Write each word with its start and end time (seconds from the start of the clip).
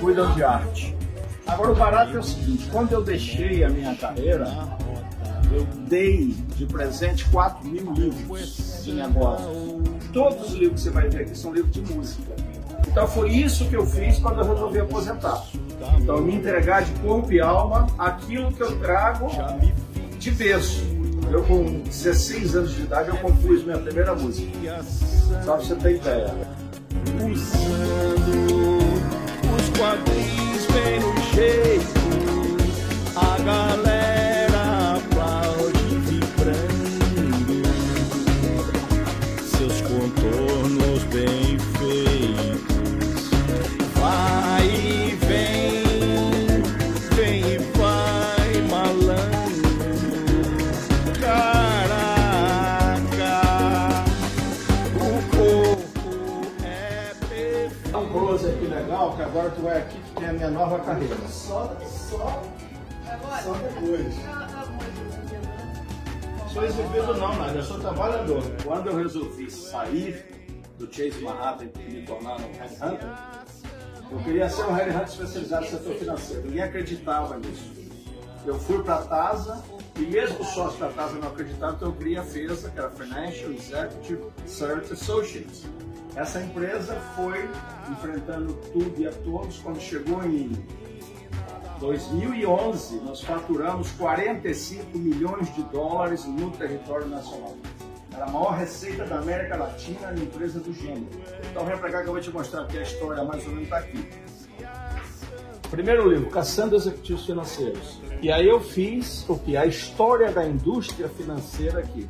cuidam 0.00 0.32
de 0.32 0.42
arte. 0.42 0.96
Agora 1.46 1.72
o 1.72 1.74
barato 1.74 2.16
é 2.16 2.20
o 2.20 2.22
seguinte, 2.22 2.68
quando 2.72 2.92
eu 2.92 3.02
deixei 3.02 3.64
a 3.64 3.68
minha 3.68 3.94
carreira, 3.94 4.46
eu 5.52 5.64
dei 5.86 6.34
de 6.56 6.64
presente 6.66 7.24
4 7.30 7.68
mil 7.68 7.92
livros 7.92 8.82
de 8.84 8.92
negócio. 8.92 9.82
Todos 10.12 10.48
os 10.48 10.54
livros 10.54 10.80
que 10.82 10.88
você 10.88 10.90
vai 10.90 11.08
ver 11.08 11.22
aqui 11.22 11.36
são 11.36 11.52
livros 11.52 11.72
de 11.72 11.80
música. 11.92 12.32
Então 12.88 13.06
foi 13.06 13.30
isso 13.30 13.68
que 13.68 13.76
eu 13.76 13.86
fiz 13.86 14.18
quando 14.18 14.40
eu 14.40 14.48
resolvi 14.48 14.80
aposentar. 14.80 15.44
Então 16.00 16.20
me 16.20 16.36
entregar 16.36 16.82
de 16.82 16.92
corpo 17.00 17.32
e 17.32 17.40
alma 17.40 17.86
aquilo 17.98 18.52
que 18.52 18.62
eu 18.62 18.78
trago 18.78 19.28
de 20.18 20.30
berço. 20.30 20.82
Eu 21.30 21.44
com 21.44 21.80
16 21.82 22.56
anos 22.56 22.74
de 22.74 22.82
idade 22.82 23.08
eu 23.10 23.16
compus 23.18 23.62
minha 23.64 23.78
primeira 23.78 24.14
música. 24.14 24.82
Só 25.44 25.56
pra 25.56 25.64
você 25.64 25.74
ter 25.76 25.96
ideia. 25.96 26.34
Usando 27.24 28.79
quadris 29.80 30.66
bem 30.74 31.00
no 31.00 31.14
jeito, 31.32 32.00
a 33.16 33.38
galera 33.42 33.99
Exibido 66.70 67.14
não, 67.14 67.34
mas 67.34 67.56
eu 67.56 67.62
sou 67.64 67.80
trabalhador. 67.80 68.44
Quando 68.62 68.90
eu 68.90 68.96
resolvi 68.96 69.50
sair 69.50 70.24
do 70.78 70.86
Chase 70.86 71.20
Manhattan 71.20 71.68
e 71.80 71.92
me 71.94 72.06
tornar 72.06 72.36
um 72.36 72.52
headhunter, 72.52 73.08
eu 74.08 74.18
queria 74.18 74.48
ser 74.48 74.62
um 74.66 74.72
headhunter 74.72 75.08
especializado 75.08 75.64
no 75.64 75.70
setor 75.72 75.94
financeiro. 75.96 76.42
Ninguém 76.44 76.62
acreditava 76.62 77.36
nisso. 77.38 77.72
Eu 78.46 78.56
fui 78.56 78.80
para 78.84 78.94
a 78.94 79.02
TASA 79.02 79.64
e 79.96 80.02
mesmo 80.02 80.38
o 80.38 80.44
sócio 80.44 80.78
da 80.78 80.90
TASA 80.90 81.14
não 81.14 81.26
acreditava, 81.26 81.74
então 81.74 81.88
eu 81.88 81.94
criei 81.94 82.18
a 82.18 82.22
FESA, 82.22 82.70
que 82.70 82.78
era 82.78 82.90
Financial 82.90 83.50
Executive 83.50 84.22
Search 84.46 84.92
Associates. 84.92 85.64
Essa 86.14 86.40
empresa 86.40 86.94
foi 87.16 87.50
enfrentando 87.90 88.54
tudo 88.72 88.94
e 88.96 89.08
a 89.08 89.12
todos. 89.12 89.58
Quando 89.58 89.80
chegou 89.80 90.22
em 90.22 90.52
2011, 91.80 92.96
nós 92.96 93.22
faturamos 93.22 93.90
45 93.92 94.98
milhões 94.98 95.52
de 95.54 95.62
dólares 95.62 96.26
no 96.26 96.50
território 96.50 97.08
nacional. 97.08 97.56
Era 98.14 98.26
a 98.26 98.30
maior 98.30 98.50
receita 98.50 99.06
da 99.06 99.18
América 99.18 99.56
Latina 99.56 100.12
na 100.12 100.22
empresa 100.22 100.60
do 100.60 100.74
gênero. 100.74 101.08
Então 101.50 101.64
vem 101.64 101.78
pra 101.78 101.90
cá 101.90 102.02
que 102.02 102.08
eu 102.08 102.12
vou 102.12 102.20
te 102.20 102.30
mostrar 102.30 102.66
que 102.66 102.78
a 102.78 102.82
história 102.82 103.24
mais 103.24 103.42
ou 103.44 103.50
menos 103.50 103.64
está 103.64 103.78
aqui. 103.78 104.06
Primeiro 105.70 106.06
livro, 106.10 106.28
Caçando 106.28 106.76
Executivos 106.76 107.24
Financeiros. 107.24 107.98
E 108.20 108.30
aí 108.30 108.46
eu 108.46 108.60
fiz 108.60 109.24
o 109.26 109.38
que? 109.38 109.56
A 109.56 109.64
história 109.64 110.30
da 110.30 110.46
indústria 110.46 111.08
financeira 111.08 111.78
aqui. 111.78 112.06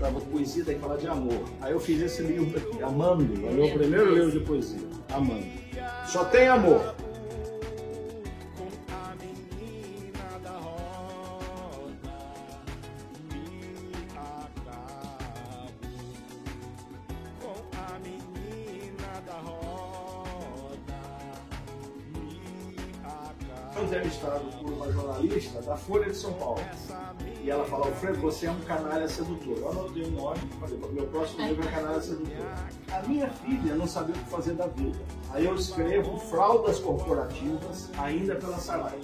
Tava 0.00 0.18
poesia 0.18 0.64
daí 0.64 0.78
falar 0.78 0.96
de 0.96 1.08
amor. 1.08 1.44
Aí 1.60 1.72
eu 1.72 1.80
fiz 1.80 2.00
esse 2.00 2.22
livro 2.22 2.56
aqui, 2.58 2.82
Amando. 2.82 3.34
É 3.46 3.50
o 3.50 3.52
meu 3.52 3.70
primeiro 3.70 4.14
livro 4.14 4.30
de 4.30 4.40
poesia, 4.40 4.80
Amando. 5.12 5.44
Só 6.06 6.24
tem 6.24 6.48
amor. 6.48 6.94
Folha 25.86 26.06
de 26.06 26.16
São 26.16 26.32
Paulo. 26.34 26.60
E 27.42 27.50
ela 27.50 27.64
falou, 27.66 27.88
Alfredo, 27.88 28.18
você 28.20 28.46
é 28.46 28.50
um 28.50 28.60
canalha 28.60 29.06
sedutor. 29.06 29.58
Eu 29.58 29.70
anotei 29.70 30.04
o 30.04 30.10
nome 30.10 30.38
e 30.50 30.56
falei, 30.58 30.78
meu 30.92 31.06
próximo 31.08 31.46
livro 31.46 31.68
é 31.68 31.70
Canalha 31.70 32.00
Sedutor. 32.00 32.46
A 32.90 33.02
minha 33.06 33.28
filha 33.28 33.74
não 33.74 33.86
sabia 33.86 34.14
o 34.14 34.18
que 34.18 34.30
fazer 34.30 34.54
da 34.54 34.66
vida. 34.66 34.98
Aí 35.30 35.44
eu 35.44 35.54
escrevo 35.54 36.18
Fraldas 36.18 36.78
Corporativas, 36.78 37.90
ainda 37.98 38.34
pela 38.36 38.56
Saraiva. 38.56 38.96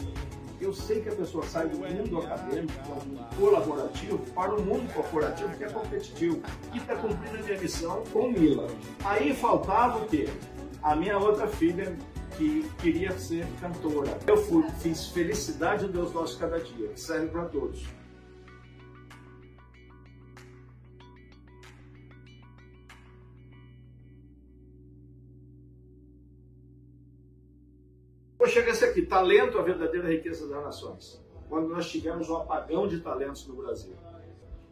Eu 0.58 0.72
sei 0.74 1.00
que 1.00 1.08
a 1.08 1.14
pessoa 1.14 1.44
sai 1.46 1.68
do 1.68 1.78
mundo 1.78 2.18
acadêmico, 2.18 2.72
é 2.86 2.92
um 2.92 3.36
colaborativo, 3.38 4.18
para 4.34 4.54
o 4.54 4.62
mundo 4.62 4.92
corporativo, 4.92 5.56
que 5.56 5.64
é 5.64 5.68
competitivo. 5.70 6.40
E 6.72 6.78
está 6.78 6.96
cumprindo 6.96 7.38
a 7.38 7.42
minha 7.42 7.58
missão 7.58 8.02
com 8.12 8.30
Mila. 8.30 8.66
Aí 9.04 9.34
faltava 9.34 9.98
o 9.98 10.06
quê? 10.06 10.28
A 10.82 10.96
minha 10.96 11.18
outra 11.18 11.46
filha, 11.46 11.96
que 12.40 12.66
queria 12.80 13.12
ser 13.18 13.46
cantora. 13.60 14.18
Eu 14.26 14.38
fui, 14.38 14.64
fiz 14.80 15.08
Felicidade 15.08 15.86
Deus 15.88 16.10
Nosso 16.14 16.38
Cada 16.38 16.58
Dia, 16.58 16.88
que 16.88 16.98
serve 16.98 17.26
para 17.26 17.44
todos. 17.44 17.86
Vou 28.38 28.48
chegar 28.48 28.70
esse 28.70 28.86
aqui, 28.86 29.02
talento, 29.02 29.58
a 29.58 29.62
verdadeira 29.62 30.08
riqueza 30.08 30.48
das 30.48 30.64
nações. 30.64 31.22
Quando 31.46 31.68
nós 31.68 31.90
tivemos 31.90 32.30
um 32.30 32.36
apagão 32.36 32.88
de 32.88 33.00
talentos 33.00 33.46
no 33.46 33.54
Brasil. 33.54 33.94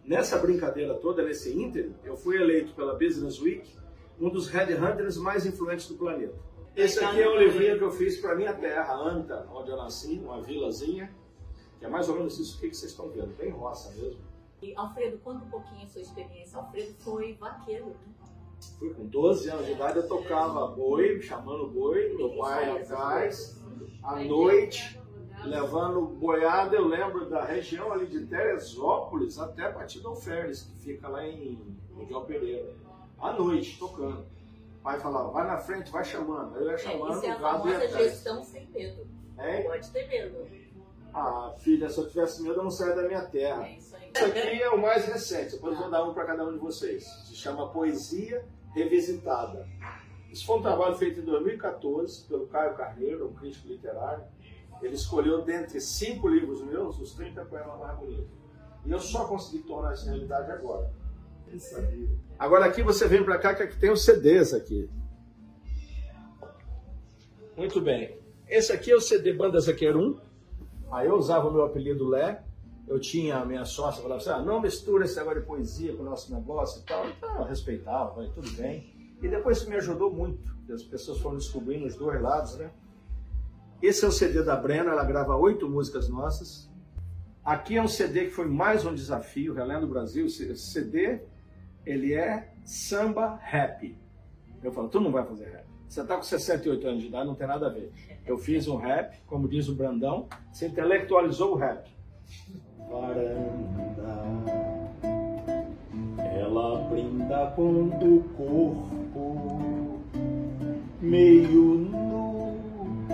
Nessa 0.02 0.38
brincadeira 0.38 0.94
toda, 0.94 1.22
nesse 1.22 1.52
ínterim, 1.52 1.94
eu 2.02 2.16
fui 2.16 2.40
eleito 2.40 2.72
pela 2.72 2.94
Business 2.94 3.38
Week 3.38 3.70
um 4.18 4.30
dos 4.30 4.48
headhunters 4.48 5.18
mais 5.18 5.44
influentes 5.44 5.86
do 5.86 5.96
planeta. 5.96 6.47
Esse 6.78 7.04
aqui 7.04 7.20
é 7.20 7.28
um 7.28 7.36
livrinho 7.36 7.76
que 7.76 7.82
eu 7.82 7.90
fiz 7.90 8.20
para 8.20 8.36
minha 8.36 8.54
terra, 8.54 8.94
Anta, 8.94 9.48
onde 9.52 9.68
eu 9.68 9.76
nasci, 9.76 10.16
uma 10.20 10.40
vilazinha, 10.40 11.12
que 11.76 11.84
é 11.84 11.88
mais 11.88 12.08
ou 12.08 12.14
menos 12.14 12.38
isso 12.38 12.56
que 12.60 12.72
vocês 12.72 12.92
estão 12.92 13.08
vendo, 13.08 13.36
bem 13.36 13.50
roça 13.50 13.90
mesmo. 13.96 14.20
E, 14.62 14.76
Alfredo, 14.76 15.18
conta 15.18 15.44
um 15.44 15.50
pouquinho 15.50 15.82
a 15.82 15.88
sua 15.88 16.02
experiência. 16.02 16.56
Alfredo 16.56 16.94
foi 17.00 17.34
vaqueiro, 17.34 17.86
né? 17.86 17.96
Fui 18.78 18.94
com 18.94 19.06
12 19.06 19.50
anos 19.50 19.66
de 19.66 19.72
idade, 19.72 19.96
eu 19.98 20.06
tocava 20.06 20.68
boi, 20.68 21.20
chamando 21.20 21.66
boi, 21.66 22.14
meu 22.16 22.36
pai 22.36 22.70
atrás, 22.80 23.60
à 24.04 24.22
noite, 24.22 25.00
levando 25.44 26.02
boiada, 26.02 26.76
eu 26.76 26.86
lembro 26.86 27.28
da 27.28 27.44
região 27.44 27.92
ali 27.92 28.06
de 28.06 28.24
Teresópolis 28.24 29.36
até 29.36 29.72
Batidão 29.72 30.14
Férez, 30.14 30.62
que 30.62 30.78
fica 30.78 31.08
lá 31.08 31.26
em 31.26 31.76
Miguel 31.90 32.20
Pereira, 32.20 32.72
à 33.18 33.32
noite, 33.32 33.76
tocando. 33.80 34.37
Pai 34.88 34.98
falava, 35.00 35.30
vai 35.30 35.46
na 35.46 35.58
frente, 35.58 35.90
vai 35.92 36.02
chamando. 36.02 36.56
Eu 36.56 36.68
ia 36.68 36.72
É, 36.72 36.78
chamando, 36.78 37.16
isso 37.18 37.26
é 37.26 37.30
a 37.30 37.38
famosa 37.38 37.88
gestão 37.88 38.42
sem 38.42 38.66
medo. 38.70 39.06
É? 39.36 39.60
Pode 39.60 39.90
ter 39.90 40.08
medo. 40.08 40.48
Ah, 41.12 41.52
filha, 41.58 41.90
se 41.90 41.98
eu 41.98 42.08
tivesse 42.08 42.42
medo, 42.42 42.54
eu 42.54 42.62
não 42.62 42.70
saia 42.70 42.96
da 42.96 43.02
minha 43.02 43.20
terra. 43.26 43.66
É 43.66 43.76
isso. 43.76 43.94
Isso 43.94 44.24
aqui 44.24 44.62
é 44.62 44.70
o 44.70 44.80
mais 44.80 45.04
recente, 45.04 45.56
depois 45.56 45.74
eu 45.74 45.80
vou 45.80 45.90
dar 45.90 46.04
um 46.04 46.14
para 46.14 46.24
cada 46.24 46.42
um 46.46 46.54
de 46.54 46.58
vocês. 46.58 47.04
Se 47.26 47.34
chama 47.34 47.68
Poesia 47.68 48.46
Revisitada. 48.72 49.68
Isso 50.30 50.46
foi 50.46 50.56
um 50.56 50.62
trabalho 50.62 50.94
feito 50.96 51.20
em 51.20 51.24
2014 51.24 52.26
pelo 52.26 52.46
Caio 52.46 52.74
Carneiro, 52.74 53.28
um 53.28 53.34
crítico 53.34 53.68
literário. 53.68 54.24
Ele 54.80 54.94
escolheu 54.94 55.42
dentre 55.42 55.82
cinco 55.82 56.28
livros 56.28 56.62
meus 56.62 56.98
os 56.98 57.12
30 57.12 57.44
poemas 57.44 57.78
mais 57.78 57.98
bonitos. 57.98 58.38
E 58.86 58.90
eu 58.90 59.00
só 59.00 59.26
consegui 59.26 59.64
tornar 59.64 59.92
isso 59.92 60.06
realidade 60.06 60.50
agora. 60.50 60.90
Agora 62.38 62.66
aqui 62.66 62.82
você 62.82 63.06
vem 63.06 63.24
para 63.24 63.38
cá 63.38 63.54
que 63.54 63.62
aqui 63.62 63.78
tem 63.78 63.90
os 63.90 64.04
CDs 64.04 64.54
aqui. 64.54 64.88
Muito 67.56 67.80
bem. 67.80 68.16
Esse 68.48 68.72
aqui 68.72 68.90
é 68.90 68.96
o 68.96 69.00
CD 69.00 69.32
Banda 69.32 69.58
Zaquer 69.60 69.96
1. 69.96 70.16
Aí 70.92 71.08
eu 71.08 71.16
usava 71.16 71.48
o 71.48 71.52
meu 71.52 71.64
apelido 71.64 72.08
Lé. 72.08 72.42
Eu 72.86 72.98
tinha 72.98 73.36
a 73.36 73.44
minha 73.44 73.64
sócia, 73.66 74.00
falava 74.00 74.20
assim, 74.20 74.30
ah, 74.30 74.40
não 74.40 74.62
mistura 74.62 75.04
esse 75.04 75.16
negócio 75.16 75.40
de 75.40 75.46
poesia 75.46 75.94
com 75.94 76.02
o 76.02 76.06
nosso 76.06 76.32
negócio 76.32 76.80
e 76.80 76.84
tal. 76.84 77.06
Então 77.08 77.36
eu 77.36 77.44
respeitava, 77.44 78.14
falei, 78.14 78.30
tudo 78.30 78.50
bem. 78.52 79.16
E 79.20 79.28
depois 79.28 79.58
isso 79.58 79.68
me 79.68 79.76
ajudou 79.76 80.10
muito. 80.10 80.56
As 80.72 80.82
pessoas 80.82 81.18
foram 81.18 81.36
descobrindo 81.36 81.86
os 81.86 81.96
dois 81.96 82.20
lados, 82.20 82.56
né? 82.56 82.70
Esse 83.82 84.04
é 84.04 84.08
o 84.08 84.12
CD 84.12 84.42
da 84.42 84.56
Brena, 84.56 84.90
ela 84.90 85.04
grava 85.04 85.36
oito 85.36 85.68
músicas 85.68 86.08
nossas. 86.08 86.70
Aqui 87.44 87.76
é 87.76 87.82
um 87.82 87.88
CD 87.88 88.26
que 88.26 88.30
foi 88.30 88.46
mais 88.46 88.84
um 88.84 88.94
desafio, 88.94 89.54
Relendo 89.54 89.86
Brasil. 89.86 90.26
Esse 90.26 90.56
CD, 90.56 91.20
ele 91.88 92.12
é 92.12 92.52
samba 92.64 93.40
rap. 93.42 93.96
Eu 94.62 94.70
falo, 94.72 94.88
tu 94.88 95.00
não 95.00 95.10
vai 95.10 95.24
fazer 95.24 95.46
rap. 95.46 95.64
Você 95.88 96.02
está 96.02 96.16
com 96.16 96.22
68 96.22 96.86
anos 96.86 97.00
de 97.00 97.08
idade, 97.08 97.26
não 97.26 97.34
tem 97.34 97.46
nada 97.46 97.66
a 97.66 97.70
ver. 97.70 97.90
Eu 98.26 98.36
fiz 98.36 98.68
um 98.68 98.76
rap, 98.76 99.18
como 99.26 99.48
diz 99.48 99.68
o 99.70 99.74
Brandão, 99.74 100.28
você 100.52 100.66
intelectualizou 100.66 101.54
o 101.54 101.56
rap. 101.56 101.88
Varanda, 102.90 104.26
ela 106.38 106.82
brinda 106.90 107.52
com 107.56 107.84
o 107.84 108.22
corpo, 108.36 110.00
meio 111.00 111.74
nu 111.74 112.58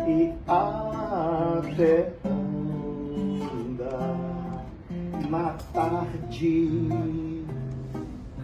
e 0.08 0.32
até 0.48 2.12
anda 2.24 3.88
na 5.30 5.52
tarde 5.72 7.33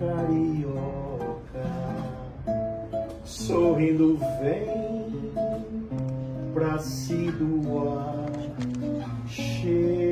carioca, 0.00 1.66
sorrindo 3.22 4.18
vem 4.40 5.30
pra 6.54 6.78
se 6.78 7.30
doar, 7.32 8.30
chega 9.28 10.09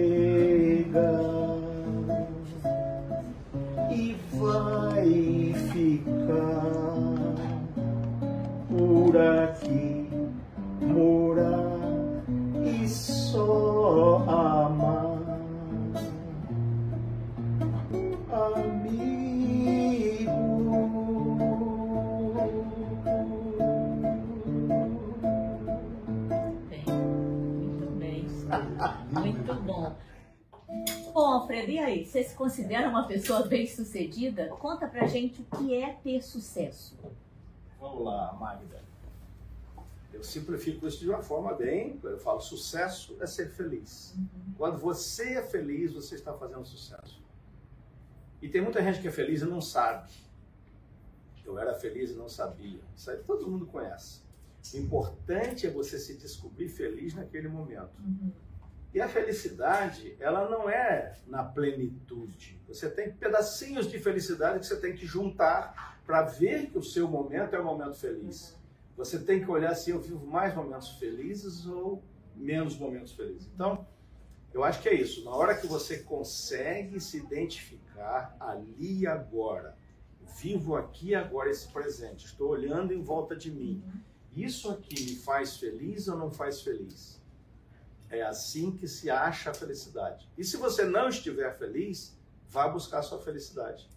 considera 32.69 32.89
uma 32.91 33.07
pessoa 33.07 33.47
bem-sucedida? 33.47 34.49
Conta 34.49 34.87
pra 34.87 35.07
gente 35.07 35.41
o 35.41 35.57
que 35.57 35.75
é 35.75 35.95
ter 35.95 36.23
sucesso. 36.23 36.99
Vamos 37.81 38.05
lá, 38.05 38.35
Magda. 38.35 38.83
Eu 40.13 40.23
simplifico 40.23 40.87
isso 40.87 40.99
de 40.99 41.09
uma 41.09 41.23
forma 41.23 41.55
bem. 41.55 41.99
Eu 42.03 42.19
falo: 42.19 42.41
sucesso 42.41 43.17
é 43.21 43.27
ser 43.27 43.49
feliz. 43.51 44.15
Quando 44.57 44.77
você 44.77 45.35
é 45.35 45.43
feliz, 45.43 45.95
você 45.95 46.17
está 46.17 46.35
fazendo 46.35 46.65
sucesso. 46.67 47.23
E 48.43 48.49
tem 48.49 48.61
muita 48.61 48.83
gente 48.83 49.01
que 49.01 49.09
é 49.09 49.13
feliz 49.13 49.41
e 49.41 49.47
não 49.47 49.61
sabe. 49.61 50.11
Eu 51.45 51.59
era 51.59 51.75
feliz 51.75 52.11
e 52.11 52.15
não 52.15 52.29
sabia. 52.29 52.81
Isso 52.95 53.11
aí 53.11 53.17
todo 53.19 53.49
mundo 53.49 53.67
conhece. 53.67 54.21
O 54.75 54.77
importante 54.77 55.67
é 55.67 55.71
você 55.71 55.99
se 55.99 56.19
descobrir 56.19 56.69
feliz 56.69 57.15
naquele 57.15 57.49
momento. 57.49 58.03
E 58.93 59.01
a 59.01 59.09
felicidade, 59.09 60.17
ela 60.19 60.49
não 60.49 60.69
é 60.69 61.15
na 61.27 61.45
plenitude. 61.45 62.61
Você 62.67 62.89
tem 62.89 63.13
pedacinhos 63.13 63.91
de 63.91 63.99
felicidade 63.99 64.61
que 64.61 64.67
você 64.67 64.77
tem 64.77 64.95
que 64.95 65.05
juntar 65.05 66.01
para 66.07 66.23
ver 66.23 66.71
que 66.71 66.79
o 66.79 66.83
seu 66.83 67.07
momento 67.07 67.55
é 67.55 67.61
um 67.61 67.65
momento 67.65 67.95
feliz. 67.95 68.57
Você 68.97 69.19
tem 69.19 69.45
que 69.45 69.51
olhar 69.51 69.75
se 69.75 69.91
eu 69.91 70.01
vivo 70.01 70.27
mais 70.27 70.55
momentos 70.55 70.99
felizes 70.99 71.67
ou 71.67 72.03
menos 72.35 72.77
momentos 72.79 73.13
felizes. 73.13 73.49
Então, 73.55 73.87
eu 74.53 74.65
acho 74.65 74.81
que 74.81 74.89
é 74.89 74.95
isso. 74.95 75.25
Na 75.25 75.33
hora 75.33 75.55
que 75.55 75.67
você 75.67 75.99
consegue 75.99 76.99
se 76.99 77.19
identificar 77.19 78.35
ali 78.41 79.01
e 79.01 79.07
agora, 79.07 79.77
vivo 80.41 80.77
aqui 80.77 81.11
e 81.11 81.15
agora 81.15 81.51
esse 81.51 81.69
presente, 81.69 82.27
estou 82.27 82.49
olhando 82.49 82.93
em 82.93 83.03
volta 83.03 83.37
de 83.37 83.51
mim. 83.51 83.83
Isso 84.35 84.71
aqui 84.71 84.95
me 85.05 85.17
faz 85.17 85.59
feliz 85.59 86.09
ou 86.09 86.17
não 86.17 86.31
faz 86.31 86.63
feliz? 86.63 87.18
É 88.11 88.23
assim 88.23 88.71
que 88.71 88.89
se 88.89 89.11
acha 89.11 89.51
a 89.51 89.55
felicidade. 89.55 90.29
E 90.37 90.45
se 90.45 90.57
você 90.57 90.85
não 90.85 91.09
estiver 91.09 91.57
feliz, 91.59 92.17
vá 92.49 92.67
buscar 92.69 93.01
a 93.01 93.03
sua 93.03 93.19
felicidade. 93.19 93.89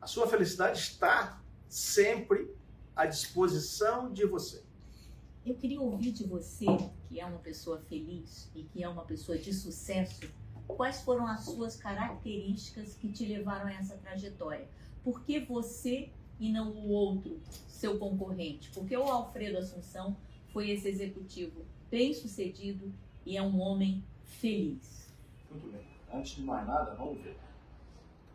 A 0.00 0.06
sua 0.06 0.26
felicidade 0.26 0.78
está 0.78 1.40
sempre 1.68 2.54
à 2.96 3.06
disposição 3.06 4.12
de 4.12 4.26
você. 4.26 4.62
Eu 5.44 5.54
queria 5.54 5.80
ouvir 5.80 6.12
de 6.12 6.24
você, 6.24 6.66
que 7.08 7.20
é 7.20 7.26
uma 7.26 7.38
pessoa 7.38 7.80
feliz 7.88 8.50
e 8.54 8.62
que 8.62 8.82
é 8.82 8.88
uma 8.88 9.04
pessoa 9.04 9.36
de 9.36 9.52
sucesso, 9.52 10.20
quais 10.66 11.02
foram 11.02 11.26
as 11.26 11.44
suas 11.44 11.76
características 11.76 12.94
que 12.94 13.10
te 13.10 13.26
levaram 13.26 13.66
a 13.66 13.72
essa 13.72 13.96
trajetória? 13.96 14.68
Por 15.02 15.22
que 15.24 15.40
você 15.40 16.10
e 16.38 16.50
não 16.50 16.70
o 16.70 16.88
outro, 16.88 17.40
seu 17.68 17.98
concorrente? 17.98 18.70
Porque 18.70 18.96
o 18.96 19.02
Alfredo 19.02 19.58
Assunção 19.58 20.16
foi 20.52 20.70
esse 20.70 20.88
executivo 20.88 21.64
bem-sucedido 21.90 22.92
e 23.24 23.36
é 23.36 23.42
um 23.42 23.60
homem 23.60 24.02
feliz. 24.24 25.12
Muito 25.50 25.68
bem. 25.68 25.82
Antes 26.12 26.36
de 26.36 26.42
mais 26.42 26.66
nada, 26.66 26.94
vamos 26.94 27.20
ver. 27.22 27.36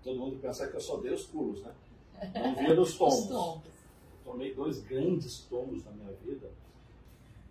Todo 0.04 0.20
mundo 0.20 0.40
pensa 0.42 0.68
que 0.68 0.76
eu 0.76 0.82
só 0.82 0.98
dei 0.98 1.14
os 1.14 1.26
pulos, 1.26 1.62
né? 1.62 1.72
Vamos 2.34 2.58
ver 2.60 2.80
os 2.80 2.90
Os 2.92 2.98
tombos. 2.98 3.28
tombos. 3.28 3.72
Tomei 4.24 4.54
dois 4.54 4.80
grandes 4.82 5.40
tombos 5.42 5.84
na 5.86 5.92
minha 5.92 6.12
vida. 6.24 6.50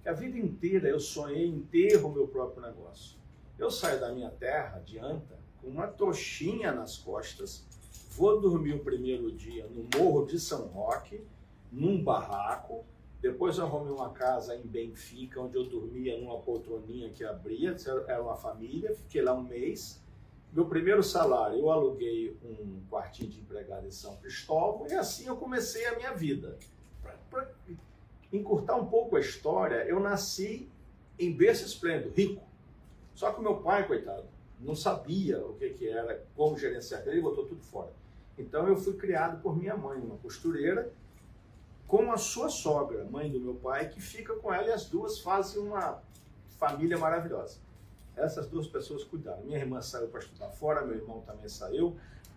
Que 0.03 0.09
a 0.09 0.13
vida 0.13 0.39
inteira 0.39 0.89
eu 0.89 1.01
sonhei 1.01 1.47
em 1.47 1.61
ter 1.61 1.97
o 2.05 2.11
meu 2.11 2.27
próprio 2.29 2.63
negócio. 2.63 3.17
Eu 3.59 3.71
saio 3.71 4.01
da 4.01 4.13
minha 4.13 4.31
terra, 4.31 4.79
de 4.81 4.99
Anta, 4.99 5.39
com 5.61 5.69
uma 5.69 5.87
trouxinha 5.87 6.73
nas 6.73 6.99
costas, 6.99 7.65
vou 8.11 8.41
dormir 8.41 8.75
o 8.75 8.81
primeiro 8.85 9.33
dia 9.33 9.67
no 9.67 9.87
Morro 9.99 10.27
de 10.27 10.39
São 10.39 10.67
Roque, 10.69 11.21
num 11.73 12.03
barraco, 12.03 12.85
depois 13.21 13.59
arrumei 13.59 13.93
uma 13.93 14.11
casa 14.11 14.55
em 14.55 14.63
Benfica, 14.63 15.41
onde 15.41 15.57
eu 15.57 15.65
dormia 15.65 16.19
numa 16.19 16.39
poltroninha 16.39 17.11
que 17.11 17.25
abria, 17.25 17.75
era 18.07 18.23
uma 18.23 18.37
família, 18.37 18.95
fiquei 18.95 19.23
lá 19.23 19.35
um 19.35 19.43
mês. 19.43 20.03
Meu 20.53 20.67
primeiro 20.67 21.03
salário, 21.03 21.59
eu 21.59 21.71
aluguei 21.71 22.37
um 22.43 22.81
quartinho 22.91 23.31
de 23.31 23.41
empregado 23.41 23.87
em 23.87 23.91
São 23.91 24.17
Cristóvão 24.17 24.87
e 24.89 24.95
assim 24.95 25.27
eu 25.27 25.37
comecei 25.37 25.87
a 25.87 25.97
minha 25.97 26.13
vida. 26.13 26.57
Para 27.31 27.51
encurtar 28.33 28.77
um 28.77 28.87
pouco 28.87 29.17
a 29.17 29.21
história, 29.21 29.85
eu 29.87 29.99
nasci 29.99 30.69
em 31.19 31.33
berço 31.33 31.65
esplêndido, 31.65 32.15
rico. 32.15 32.43
Só 33.15 33.33
que 33.33 33.41
meu 33.41 33.57
pai, 33.57 33.87
coitado, 33.87 34.25
não 34.61 34.75
sabia 34.75 35.45
o 35.45 35.55
que, 35.55 35.71
que 35.71 35.89
era, 35.89 36.23
como 36.35 36.57
gerenciar, 36.57 37.07
ele 37.07 37.21
botou 37.21 37.47
tudo 37.47 37.63
fora. 37.63 37.93
Então 38.39 38.69
eu 38.69 38.77
fui 38.77 38.95
criado 38.95 39.41
por 39.43 39.57
minha 39.57 39.77
mãe, 39.77 39.99
uma 39.99 40.17
costureira, 40.19 40.93
com 41.87 42.11
a 42.13 42.17
sua 42.17 42.49
sogra, 42.49 43.05
mãe 43.05 43.31
do 43.31 43.41
meu 43.41 43.55
pai, 43.55 43.89
que 43.89 44.01
fica 44.01 44.35
com 44.35 44.53
ela 44.53 44.69
e 44.69 44.73
as 44.73 44.87
duas 44.87 45.21
fazem 45.21 45.63
uma 45.63 46.03
família 46.59 46.99
maravilhosa. 46.99 47.59
Essas 48.17 48.49
duas 48.49 48.67
pessoas 48.67 49.05
cuidaram. 49.05 49.43
Minha 49.45 49.59
irmã 49.59 49.81
saiu 49.81 50.09
para 50.09 50.21
estudar 50.21 50.49
fora, 50.49 50.85
meu 50.85 50.97
irmão 50.97 51.21
também 51.21 51.49
saiu, 51.49 51.97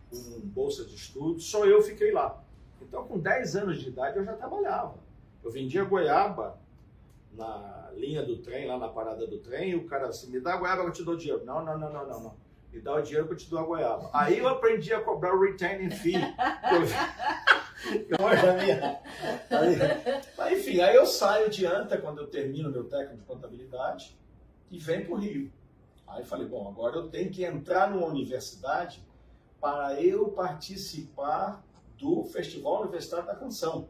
com 0.10 0.40
bolsa 0.42 0.86
de 0.86 0.96
estudo, 0.96 1.40
só 1.40 1.66
eu 1.66 1.82
fiquei 1.82 2.12
lá. 2.12 2.44
Então, 2.82 3.06
com 3.06 3.18
10 3.18 3.56
anos 3.56 3.80
de 3.80 3.90
idade, 3.90 4.18
eu 4.18 4.26
já 4.26 4.34
trabalhava. 4.34 4.96
Eu 5.44 5.52
vendia 5.52 5.84
goiaba 5.84 6.58
na 7.34 7.92
linha 7.96 8.24
do 8.24 8.38
trem, 8.38 8.68
lá 8.68 8.78
na 8.78 8.90
parada 8.90 9.26
do 9.26 9.40
trem, 9.40 9.72
e 9.72 9.76
o 9.76 9.88
cara 9.88 10.08
assim, 10.08 10.30
me 10.30 10.40
dá 10.40 10.54
a 10.54 10.58
goiaba 10.58 10.84
eu 10.84 10.92
te 10.92 11.04
dou 11.04 11.16
dinheiro. 11.16 11.46
Não, 11.46 11.64
não, 11.64 11.78
não, 11.78 11.92
não, 11.92 12.08
não, 12.08 12.24
não. 12.24 12.36
Me 12.72 12.80
dá 12.80 12.96
o 12.96 13.02
dinheiro 13.02 13.26
que 13.28 13.34
eu 13.34 13.38
te 13.38 13.50
dou 13.50 13.60
a 13.60 13.64
goiaba. 13.64 14.10
Aí 14.14 14.38
eu 14.38 14.48
aprendi 14.48 14.94
a 14.94 15.02
cobrar 15.02 15.34
o 15.34 15.42
retaining 15.42 15.90
fee. 15.90 16.16
minha. 18.62 19.02
Aí, 19.50 19.78
mas, 20.38 20.54
enfim, 20.54 20.80
aí 20.82 20.96
eu 20.96 21.06
saio 21.06 21.50
de 21.50 21.66
Anta 21.66 21.98
quando 21.98 22.20
eu 22.20 22.28
termino 22.28 22.72
meu 22.72 22.84
técnico 22.86 23.18
de 23.18 23.24
contabilidade 23.24 24.18
e 24.70 24.78
venho 24.78 25.06
para 25.06 25.16
o 25.16 25.18
Rio. 25.18 25.52
Aí 26.08 26.24
falei, 26.24 26.48
bom, 26.48 26.68
agora 26.68 26.98
eu 26.98 27.10
tenho 27.10 27.30
que 27.30 27.44
entrar 27.44 27.90
numa 27.90 28.08
universidade 28.08 29.04
para 29.62 30.02
eu 30.02 30.30
participar 30.30 31.64
do 31.98 32.24
Festival 32.24 32.82
Universitário 32.82 33.26
da 33.26 33.36
Canção. 33.36 33.90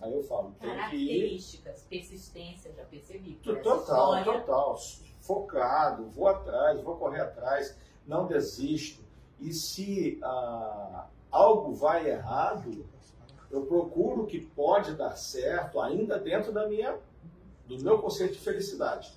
Aí 0.00 0.12
eu 0.12 0.22
falo, 0.24 0.54
tem 0.60 0.70
que 0.70 0.76
Características, 0.76 1.86
persistência, 1.88 2.72
já 2.72 2.84
percebi. 2.84 3.34
Total, 3.36 3.78
história. 3.78 4.24
total. 4.24 4.78
Focado, 5.20 6.08
vou 6.08 6.26
atrás, 6.26 6.80
vou 6.82 6.96
correr 6.96 7.20
atrás, 7.20 7.76
não 8.06 8.26
desisto. 8.26 9.04
E 9.38 9.52
se 9.52 10.18
ah, 10.22 11.06
algo 11.30 11.74
vai 11.74 12.08
errado, 12.08 12.84
eu 13.52 13.66
procuro 13.66 14.22
o 14.22 14.26
que 14.26 14.40
pode 14.40 14.94
dar 14.94 15.14
certo, 15.14 15.78
ainda 15.78 16.18
dentro 16.18 16.50
da 16.50 16.66
minha, 16.66 16.98
do 17.66 17.78
meu 17.84 17.98
conceito 17.98 18.32
de 18.32 18.40
felicidade. 18.40 19.12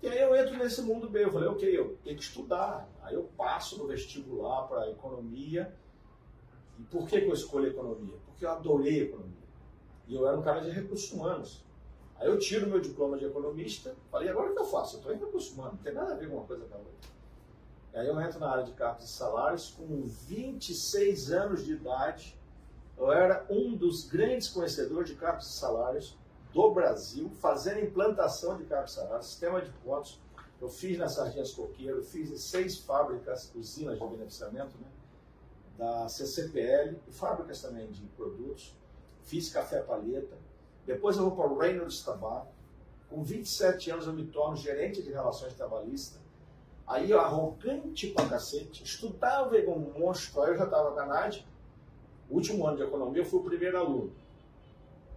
E 0.00 0.08
aí 0.08 0.20
eu 0.20 0.34
entro 0.36 0.56
nesse 0.56 0.80
mundo 0.80 1.10
bem. 1.10 1.24
Eu 1.24 1.32
falei, 1.32 1.48
ok, 1.48 1.78
eu 1.78 1.98
tenho 2.04 2.16
que 2.16 2.22
estudar. 2.22 2.88
Aí 3.02 3.14
eu 3.14 3.24
passo 3.36 3.76
no 3.76 3.88
vestibular 3.88 4.62
para 4.62 4.88
economia. 4.90 5.74
E 6.78 6.82
por 6.84 7.06
que, 7.06 7.20
que 7.20 7.26
eu 7.26 7.34
escolhi 7.34 7.68
economia? 7.68 8.14
Porque 8.24 8.46
eu 8.46 8.50
adorei 8.50 9.02
economia. 9.02 9.36
E 10.06 10.14
eu 10.14 10.26
era 10.26 10.38
um 10.38 10.42
cara 10.42 10.60
de 10.60 10.70
recursos 10.70 11.12
humanos. 11.12 11.64
Aí 12.16 12.28
eu 12.28 12.38
tiro 12.38 12.68
meu 12.68 12.80
diploma 12.80 13.18
de 13.18 13.24
economista, 13.24 13.96
falei, 14.10 14.28
agora 14.28 14.50
o 14.50 14.54
que 14.54 14.60
eu 14.60 14.66
faço? 14.66 14.96
Eu 14.96 14.98
estou 14.98 15.14
em 15.14 15.18
recursos 15.18 15.52
humanos, 15.52 15.74
não 15.74 15.82
tem 15.82 15.94
nada 15.94 16.12
a 16.12 16.16
ver 16.16 16.28
com 16.28 16.36
uma 16.36 16.46
coisa 16.46 16.64
com 16.66 16.74
a 16.74 16.78
outra. 16.78 17.10
E 17.94 17.96
aí 17.96 18.06
eu 18.06 18.20
entro 18.20 18.38
na 18.38 18.50
área 18.50 18.64
de 18.64 18.72
cargos 18.72 19.04
e 19.04 19.08
salários, 19.08 19.70
com 19.70 20.06
26 20.06 21.32
anos 21.32 21.64
de 21.64 21.72
idade, 21.72 22.38
eu 23.00 23.10
era 23.10 23.46
um 23.48 23.74
dos 23.74 24.06
grandes 24.06 24.48
conhecedores 24.48 25.08
de 25.08 25.16
cargos 25.16 25.46
e 25.46 25.52
salários 25.52 26.18
do 26.52 26.70
Brasil 26.70 27.30
fazendo 27.40 27.80
implantação 27.80 28.58
de 28.58 28.64
carro 28.64 28.86
sarado, 28.86 29.24
sistema 29.24 29.62
de 29.62 29.70
pontos. 29.84 30.20
Eu 30.60 30.68
fiz 30.68 30.98
na 30.98 31.08
Sardinhas 31.08 31.52
Coqueiro, 31.52 32.04
fiz 32.04 32.30
em 32.30 32.36
seis 32.36 32.78
fábricas, 32.78 33.50
usinas 33.54 33.98
de 33.98 34.06
beneficiamento, 34.06 34.76
né? 34.78 34.86
da 35.78 36.06
CCPL, 36.10 36.98
e 37.08 37.12
fábricas 37.12 37.62
também 37.62 37.90
de 37.90 38.02
produtos. 38.08 38.76
Fiz 39.22 39.50
café 39.50 39.80
palheta. 39.80 40.36
Depois 40.84 41.16
eu 41.16 41.22
vou 41.22 41.36
para 41.36 41.50
o 41.50 41.58
Reynolds 41.58 42.02
Tabaco. 42.02 42.52
Com 43.08 43.24
27 43.24 43.90
anos 43.90 44.06
eu 44.06 44.12
me 44.12 44.26
torno 44.26 44.56
gerente 44.56 45.02
de 45.02 45.10
relações 45.10 45.54
trabalhistas. 45.54 46.20
Aí 46.86 47.10
eu 47.10 47.20
arrogante 47.20 48.08
pra 48.08 48.28
cacete, 48.28 48.82
estudava 48.82 49.56
igual 49.56 49.78
um 49.78 49.98
monstro, 49.98 50.42
aí 50.42 50.50
eu 50.50 50.58
já 50.58 50.64
estava 50.64 50.90
com 50.92 51.00
a 51.00 51.06
Nádia. 52.30 52.36
Último 52.36 52.66
ano 52.66 52.76
de 52.76 52.82
economia 52.82 53.22
eu 53.22 53.26
fui 53.26 53.40
o 53.40 53.44
primeiro 53.44 53.78
aluno. 53.78 54.12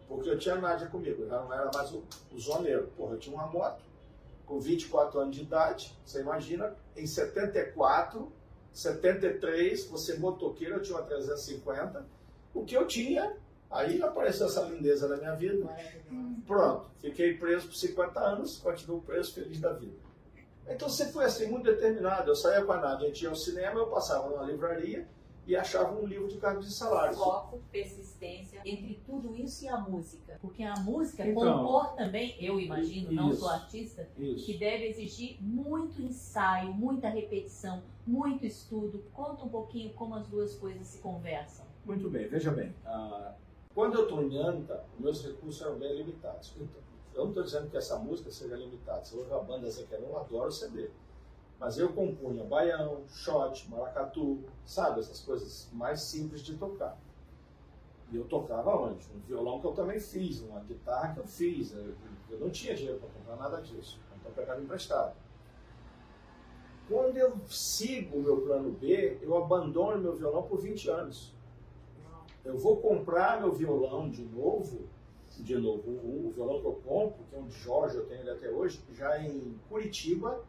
Porque 0.08 0.30
eu 0.30 0.38
tinha 0.38 0.56
a 0.56 0.62
Nádia 0.62 0.88
comigo, 0.88 1.24
eu 1.24 1.30
já 1.30 1.42
não 1.42 1.54
era 1.54 1.70
mais 1.74 1.92
o, 1.92 2.04
o 2.32 2.40
zoneiro. 2.40 2.88
Porra, 2.98 3.14
eu 3.14 3.20
tinha 3.20 3.36
uma 3.36 3.48
moto 3.48 3.82
com 4.46 4.60
24 4.60 5.20
anos 5.20 5.36
de 5.36 5.42
idade, 5.42 5.96
você 6.06 6.20
imagina, 6.20 6.76
em 6.98 7.08
74, 7.08 8.30
73, 8.74 9.86
você 9.88 10.18
motoqueiro, 10.18 10.76
eu 10.76 10.82
tinha 10.82 10.98
uma 10.98 11.06
350, 11.06 12.06
o 12.54 12.66
que 12.66 12.76
eu 12.76 12.86
tinha, 12.86 13.36
aí 13.72 14.02
apareceu 14.02 14.48
essa 14.48 14.62
lindeza 14.64 15.08
na 15.08 15.16
minha 15.16 15.34
vida, 15.34 15.66
pronto, 16.46 16.86
fiquei 17.00 17.38
preso 17.38 17.68
por 17.68 17.76
50 17.76 18.20
anos, 18.20 18.58
continuo 18.58 19.02
preso, 19.02 19.34
feliz 19.34 19.62
da 19.62 19.72
vida. 19.72 19.96
Então 20.68 20.90
você 20.90 21.10
foi 21.12 21.24
assim, 21.24 21.48
muito 21.48 21.64
determinado, 21.64 22.30
eu 22.30 22.36
saía 22.36 22.66
com 22.66 22.74
a 22.74 22.78
Nádia, 22.82 23.06
a 23.06 23.10
gente 23.10 23.24
ia 23.24 23.30
ao 23.30 23.36
cinema, 23.36 23.80
eu 23.80 23.88
passava 23.88 24.30
numa 24.30 24.44
livraria 24.44 25.08
e 25.46 25.56
achava 25.56 25.94
um 26.00 26.06
livro 26.06 26.28
de 26.28 26.38
cargos 26.38 26.66
de 26.68 26.74
salário. 26.74 27.16
Foco, 27.18 27.60
persistência, 27.72 28.62
entre 28.66 29.00
tudo 29.06 29.36
isso 29.36 29.66
e 29.66 29.68
a 29.68 29.78
música. 29.78 30.38
Porque 30.42 30.64
a 30.64 30.76
música, 30.80 31.28
Então, 31.28 31.64
compor 31.64 31.94
também, 31.96 32.36
eu 32.44 32.60
imagino, 32.60 33.12
não 33.12 33.30
isso. 33.32 33.40
sou 33.42 33.50
artista, 33.50 34.08
Isso. 34.18 34.46
que 34.46 34.58
deve 34.58 34.86
exigir 34.88 35.38
muito 35.42 36.02
ensaio, 36.02 36.74
muita 36.74 37.10
repetição, 37.10 37.84
muito 38.08 38.46
estudo. 38.46 39.04
Conta 39.14 39.44
um 39.44 39.50
pouquinho 39.50 39.94
como 39.94 40.16
as 40.16 40.28
duas 40.28 40.56
coisas 40.56 40.88
se 40.88 41.00
conversam. 41.00 41.66
Muito 41.86 42.10
bem, 42.10 42.28
veja 42.28 42.52
bem. 42.52 42.74
ah, 42.86 43.34
quando 43.76 43.96
eu 43.96 44.04
estou 44.04 44.22
em 44.24 44.38
Anta, 44.38 44.86
meus 45.00 45.26
recursos 45.26 45.62
eram 45.62 45.78
bem 45.78 45.94
limitados. 45.98 46.54
Então, 46.56 46.68
eu 47.14 47.22
não 47.24 47.30
estou 47.30 47.44
dizendo 47.44 47.70
que 47.70 47.78
essa 47.78 47.98
música 48.00 48.32
seja 48.32 48.56
limitada. 48.56 49.04
Se 49.04 49.14
eu 49.14 49.20
ouvir 49.20 49.34
a 49.34 49.40
banda 49.40 49.70
Zequerão, 49.70 50.08
eu 50.08 50.18
adoro 50.20 50.52
CD. 50.52 50.90
Mas 51.64 51.78
eu 51.78 51.94
compunha 51.94 52.44
baião, 52.44 53.04
shot, 53.08 53.72
maracatu, 53.72 54.44
sabe? 54.66 55.00
Essas 55.00 55.22
coisas 55.22 55.70
mais 55.72 56.02
simples 56.02 56.42
de 56.42 56.58
tocar. 56.58 56.98
E 58.12 58.18
eu 58.18 58.26
tocava 58.26 58.76
onde? 58.76 59.08
Um 59.16 59.20
violão 59.22 59.62
que 59.62 59.68
eu 59.68 59.72
também 59.72 59.98
fiz, 59.98 60.42
uma 60.42 60.60
guitarra 60.60 61.14
que 61.14 61.22
eu 61.22 61.26
fiz. 61.26 61.72
Eu, 61.72 62.38
não 62.38 62.50
tinha 62.50 62.76
dinheiro 62.76 63.00
para 63.00 63.08
comprar 63.08 63.38
nada 63.38 63.62
disso. 63.62 63.98
Então 64.20 64.30
eu 64.30 64.36
pegava 64.36 64.60
emprestado. 64.60 65.16
Quando 66.90 67.16
eu 67.16 67.40
sigo 67.48 68.18
o 68.18 68.22
meu 68.22 68.42
plano 68.42 68.70
B, 68.74 69.20
eu 69.22 69.38
abandono 69.38 70.02
meu 70.02 70.14
violão 70.18 70.44
por 70.44 70.60
20 70.60 70.90
anos. 70.90 71.34
Eu 72.44 72.58
vou 72.58 72.76
comprar 72.82 73.40
meu 73.40 73.54
violão 73.54 74.10
de 74.10 74.26
novo, 74.26 74.82
de 75.30 75.56
novo, 75.56 75.90
o 75.90 76.34
violão 76.36 76.60
que 76.60 76.68
eu 76.68 76.82
compro, 76.86 77.24
que 77.30 77.36
é 77.38 77.40
um 77.40 77.48
de 77.48 77.58
Jorge, 77.58 77.96
eu 77.96 78.06
tenho 78.06 78.20
ele 78.20 78.32
até 78.32 78.50
hoje, 78.50 78.84
já 78.92 79.18
em 79.18 79.58
Curitiba, 79.70 80.44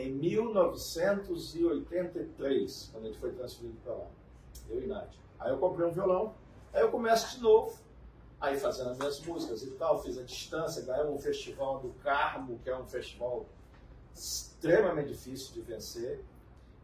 em 0.00 0.12
1983, 0.12 2.90
quando 2.92 3.04
a 3.04 3.06
gente 3.08 3.18
foi 3.18 3.32
transferido 3.32 3.76
para 3.82 3.94
lá, 3.94 4.06
eu 4.68 4.82
e 4.82 4.86
Nádia. 4.86 5.18
Aí 5.38 5.50
eu 5.50 5.58
comprei 5.58 5.86
um 5.86 5.92
violão, 5.92 6.34
aí 6.72 6.82
eu 6.82 6.90
começo 6.90 7.36
de 7.36 7.42
novo, 7.42 7.78
aí 8.40 8.58
fazendo 8.58 8.90
as 8.90 8.98
minhas 8.98 9.20
músicas 9.20 9.62
e 9.62 9.70
tal, 9.72 10.02
fiz 10.02 10.18
a 10.18 10.22
distância, 10.22 10.82
ganhei 10.84 11.06
um 11.06 11.18
festival 11.18 11.80
do 11.80 11.90
Carmo, 12.02 12.58
que 12.62 12.70
é 12.70 12.76
um 12.76 12.86
festival 12.86 13.46
extremamente 14.14 15.08
difícil 15.08 15.54
de 15.54 15.60
vencer. 15.62 16.22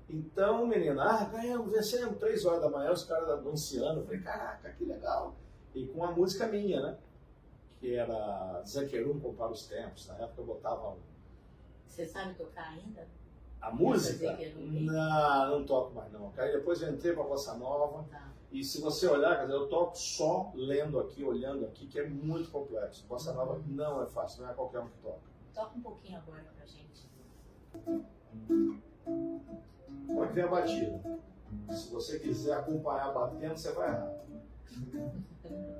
Então, 0.08 0.66
menina, 0.66 1.02
ah, 1.02 1.24
ganhamos, 1.24 1.72
vencemos, 1.72 2.18
três 2.18 2.44
horas 2.44 2.60
da 2.60 2.68
manhã, 2.68 2.92
os 2.92 3.04
caras 3.04 3.28
anunciando. 3.30 4.00
Eu 4.00 4.04
falei, 4.04 4.20
caraca, 4.20 4.70
que 4.72 4.84
legal. 4.84 5.34
E 5.74 5.86
com 5.86 6.04
a 6.04 6.12
música 6.12 6.46
minha, 6.46 6.82
né? 6.82 6.98
Que 7.80 7.94
era 7.94 8.62
Zequerum 8.64 9.18
Compara 9.18 9.52
os 9.52 9.66
Tempos. 9.66 10.06
Na 10.08 10.16
época 10.16 10.42
eu 10.42 10.44
botava 10.44 10.90
um- 10.90 11.13
Você 11.94 12.06
sabe 12.06 12.34
tocar 12.34 12.70
ainda? 12.70 13.06
a 13.60 13.70
música. 13.70 14.28
Zequerum? 14.30 14.66
Não, 14.82 15.50
não 15.50 15.64
toco 15.64 15.94
mais 15.94 16.12
não. 16.12 16.32
Aí 16.36 16.52
depois 16.52 16.82
eu 16.82 16.92
entrei 16.92 17.12
pra 17.12 17.22
Bossa 17.22 17.54
Nova. 17.54 18.04
Tá. 18.10 18.32
E 18.52 18.62
se 18.62 18.80
você 18.80 19.06
olhar, 19.06 19.36
quer 19.36 19.46
dizer, 19.46 19.54
eu 19.54 19.68
toco 19.68 19.96
só 19.96 20.52
lendo 20.54 20.98
aqui, 21.00 21.24
olhando 21.24 21.64
aqui, 21.64 21.86
que 21.86 21.98
é 21.98 22.08
muito 22.08 22.50
complexo. 22.50 23.06
Bossa 23.06 23.32
Nova 23.32 23.60
não 23.66 24.02
é 24.02 24.06
fácil, 24.06 24.42
não 24.42 24.50
é 24.50 24.54
qualquer 24.54 24.80
um 24.80 24.88
que 24.88 24.98
toca. 24.98 25.20
Toca 25.54 25.78
um 25.78 25.82
pouquinho 25.82 26.18
agora 26.18 26.44
pra 26.56 26.66
gente. 26.66 27.08
Pode 30.14 30.32
ver 30.32 30.44
a 30.44 30.48
batida. 30.48 31.00
Se 31.70 31.90
você 31.90 32.18
quiser 32.18 32.54
acompanhar 32.54 33.12
batendo, 33.12 33.56
você 33.56 33.72
vai 33.72 33.88
errar. 33.88 34.12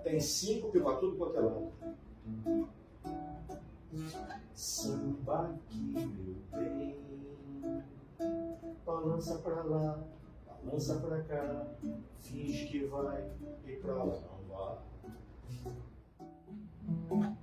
Tem 0.04 0.20
cinco 0.20 0.70
que 0.70 0.78
vai 0.78 0.96
tudo 0.98 1.16
quanto 1.16 1.36
é 1.36 1.40
lado. 1.40 1.72
Samba 4.54 5.50
aqui, 5.50 5.94
meu 5.94 6.36
bem. 6.52 6.96
Balança 8.86 9.38
pra 9.38 9.62
lá, 9.62 10.04
balança 10.46 10.94
pra 10.96 11.22
cá. 11.22 11.66
Finge 12.18 12.66
que 12.66 12.84
vai 12.86 13.30
e 13.66 13.72
pra 13.76 14.04
lá 14.04 14.18
não 14.20 14.38
vai. 14.48 14.78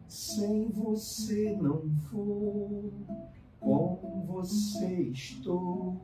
Sem 0.08 0.70
você 0.70 1.56
não 1.62 1.82
vou, 2.12 2.92
com 3.60 4.26
você 4.28 5.10
estou. 5.12 6.02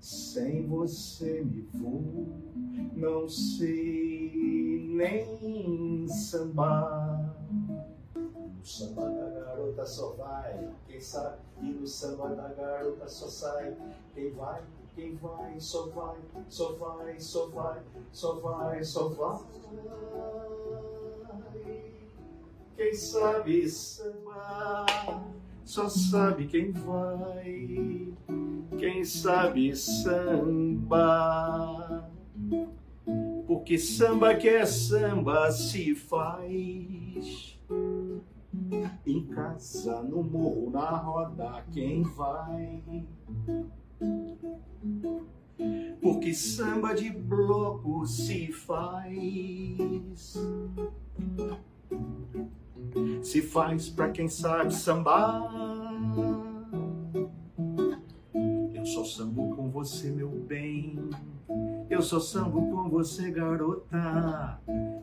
Sem 0.00 0.66
você 0.66 1.42
me 1.42 1.62
vou, 1.72 2.26
não 2.94 3.28
sei 3.28 4.88
nem 4.94 6.06
sambar. 6.08 7.36
No 8.14 8.64
samba 8.64 9.02
garota 9.72 9.86
só 9.86 10.10
vai, 10.10 10.68
quem 10.86 11.00
sabe? 11.00 11.38
E 11.60 11.66
no 11.66 11.86
samba 11.86 12.28
da 12.34 12.48
garota 12.48 13.08
só 13.08 13.26
sai. 13.28 13.74
Quem 14.14 14.30
vai, 14.32 14.62
quem 14.94 15.16
vai, 15.16 15.58
só 15.58 15.86
vai, 15.86 16.18
só 16.48 16.72
vai, 16.72 17.18
só 17.18 17.46
vai, 17.46 17.80
só 18.12 18.34
vai, 18.34 18.84
só 18.84 19.08
vai. 19.08 19.40
Quem 22.76 22.94
sabe 22.94 23.68
sambar, 23.68 25.24
só 25.64 25.88
sabe 25.88 26.46
quem 26.46 26.72
vai. 26.72 28.12
Quem 28.78 29.04
sabe 29.04 29.76
samba, 29.76 30.50
porque 33.46 33.78
samba 33.78 34.34
que 34.34 34.48
é 34.48 34.66
samba 34.66 35.52
se 35.52 35.94
faz. 35.94 37.52
Em 39.06 39.26
casa, 39.28 40.02
no 40.02 40.22
morro, 40.22 40.70
na 40.70 40.90
roda, 40.90 41.64
quem 41.72 42.02
vai? 42.02 42.82
Porque 46.02 46.34
samba 46.34 46.94
de 46.94 47.10
bloco 47.10 48.06
se 48.06 48.52
faz. 48.52 50.36
Se 53.22 53.40
faz 53.40 53.88
pra 53.88 54.10
quem 54.10 54.28
sabe 54.28 54.74
sambar. 54.74 55.50
Eu 58.82 58.86
só 58.86 59.04
sambo 59.04 59.54
com 59.54 59.70
você, 59.70 60.10
meu 60.10 60.28
bem. 60.28 60.98
Eu 61.88 62.02
só 62.02 62.18
sambo 62.18 62.68
com 62.68 62.90
você, 62.90 63.30
garota. 63.30 64.58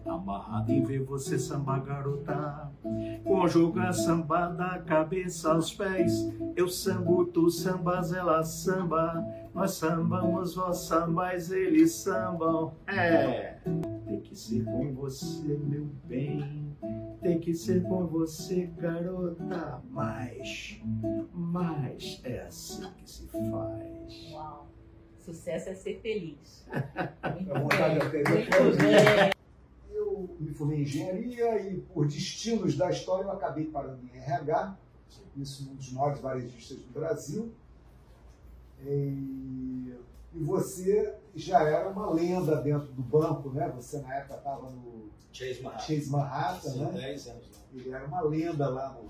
Amarrado 0.05 0.69
em 0.69 0.83
ver 0.83 1.01
você 1.05 1.39
sambar, 1.39 1.81
garota. 1.85 2.69
Conjuga 3.23 3.93
samba 3.93 4.47
da 4.47 4.79
cabeça 4.79 5.53
aos 5.53 5.73
pés. 5.73 6.29
Eu 6.57 6.67
sambo, 6.67 7.23
tu 7.23 7.49
sambas, 7.49 8.11
ela 8.11 8.43
samba. 8.43 9.25
Nós 9.55 9.75
sambamos, 9.75 10.55
vós 10.55 10.79
sambais, 10.79 11.49
eles 11.49 11.93
sambam. 11.93 12.73
É, 12.85 13.59
tem 14.05 14.19
que 14.19 14.35
ser 14.35 14.65
com 14.65 14.93
você, 14.93 15.57
meu 15.57 15.87
bem. 16.03 16.75
Tem 17.21 17.39
que 17.39 17.53
ser 17.53 17.83
com 17.83 18.07
você, 18.07 18.67
garota. 18.77 19.81
Mas, 19.89 20.81
mas 21.33 22.21
é 22.23 22.41
assim 22.41 22.89
que 22.97 23.09
se 23.09 23.27
faz. 23.27 24.31
Uau. 24.31 24.67
Sucesso 25.17 25.69
é 25.69 25.75
ser 25.75 25.99
feliz. 25.99 26.65
Muito 27.35 27.51
A 27.53 27.59
vontade 27.59 27.99
Muito 27.99 28.11
bem. 28.77 29.31
Eu 29.91 30.29
me 30.39 30.53
formei 30.53 30.79
em 30.79 30.81
engenharia 30.81 31.61
e, 31.69 31.81
por 31.81 32.07
destinos 32.07 32.77
da 32.77 32.89
história, 32.89 33.25
eu 33.25 33.31
acabei 33.31 33.65
parando 33.65 33.99
em 34.05 34.17
RH, 34.17 34.77
isso 35.35 35.69
um 35.69 35.75
dos 35.75 35.91
maiores 35.91 36.19
varejistas 36.19 36.77
do 36.77 36.91
Brasil. 36.91 37.51
E 38.81 39.93
E 40.33 40.43
você 40.43 41.13
já 41.35 41.61
era 41.63 41.89
uma 41.89 42.11
lenda 42.11 42.55
dentro 42.57 42.87
do 42.91 43.01
banco, 43.01 43.49
né? 43.49 43.71
Você 43.75 43.99
na 43.99 44.15
época 44.15 44.35
estava 44.35 44.69
no 44.69 45.09
Chase 45.31 45.61
Manhattan. 45.61 45.85
Chase 45.85 46.09
Manhattan, 46.09 46.75
né? 46.75 46.91
10 46.93 47.27
anos 47.27 47.43
lá. 47.51 47.59
Ele 47.73 47.91
era 47.91 48.05
uma 48.05 48.21
lenda 48.21 48.69
lá 48.69 48.89
no, 48.93 49.09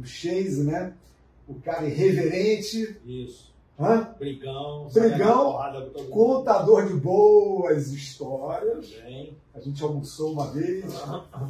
no 0.00 0.06
Chase, 0.06 0.64
né? 0.64 0.94
O 1.46 1.54
cara 1.60 1.86
irreverente, 1.86 3.00
Isso. 3.06 3.54
hã? 3.78 4.14
Brigão. 4.18 4.88
Brigão, 4.92 5.52
porrada 5.52 5.90
contador 6.10 6.86
de 6.86 6.94
boas 6.94 7.88
histórias. 7.92 8.90
Também. 8.90 9.34
A 9.54 9.60
gente 9.60 9.82
almoçou 9.82 10.32
uma 10.32 10.50
vez 10.50 10.84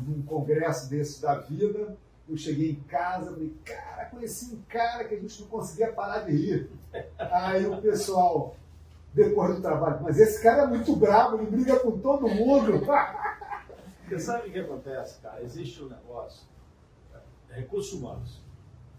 num 0.06 0.22
congresso 0.22 0.88
desse 0.88 1.20
da 1.20 1.34
vida. 1.34 1.96
Eu 2.28 2.36
cheguei 2.36 2.72
em 2.72 2.80
casa, 2.82 3.32
falei, 3.32 3.54
cara, 3.64 4.04
conheci 4.06 4.54
um 4.54 4.60
cara 4.68 5.04
que 5.04 5.14
a 5.14 5.18
gente 5.18 5.40
não 5.40 5.48
conseguia 5.48 5.92
parar 5.92 6.20
de 6.20 6.32
rir. 6.32 6.70
Aí 7.18 7.66
o 7.66 7.80
pessoal, 7.80 8.54
depois 9.18 9.56
do 9.56 9.60
trabalho, 9.60 10.00
mas 10.02 10.18
esse 10.18 10.40
cara 10.42 10.62
é 10.62 10.66
muito 10.66 10.94
bravo, 10.94 11.36
ele 11.36 11.50
briga 11.50 11.80
com 11.80 11.98
todo 11.98 12.28
mundo. 12.28 12.86
Você 14.08 14.18
sabe 14.20 14.48
o 14.48 14.52
que 14.52 14.60
acontece, 14.60 15.20
cara? 15.20 15.42
Existe 15.42 15.82
um 15.82 15.88
negócio, 15.88 16.46
é, 17.50 17.54
recursos 17.56 17.92
humanos. 17.92 18.40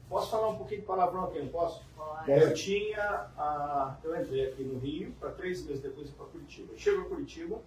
Posso 0.07 0.29
falar 0.29 0.49
um 0.49 0.57
pouquinho 0.57 0.81
de 0.81 0.87
palavrão 0.87 1.23
aqui, 1.23 1.39
não 1.39 1.47
posso? 1.47 1.83
Pode. 1.95 2.31
Eu 2.31 2.53
tinha, 2.53 3.01
a, 3.37 3.97
eu 4.03 4.19
entrei 4.19 4.49
aqui 4.49 4.63
no 4.63 4.77
Rio, 4.77 5.13
para 5.19 5.31
três 5.31 5.65
meses 5.65 5.81
depois 5.81 6.09
ir 6.09 6.13
para 6.13 6.25
Curitiba. 6.25 6.73
Chego 6.75 7.01
a 7.01 7.05
Curitiba, 7.05 7.61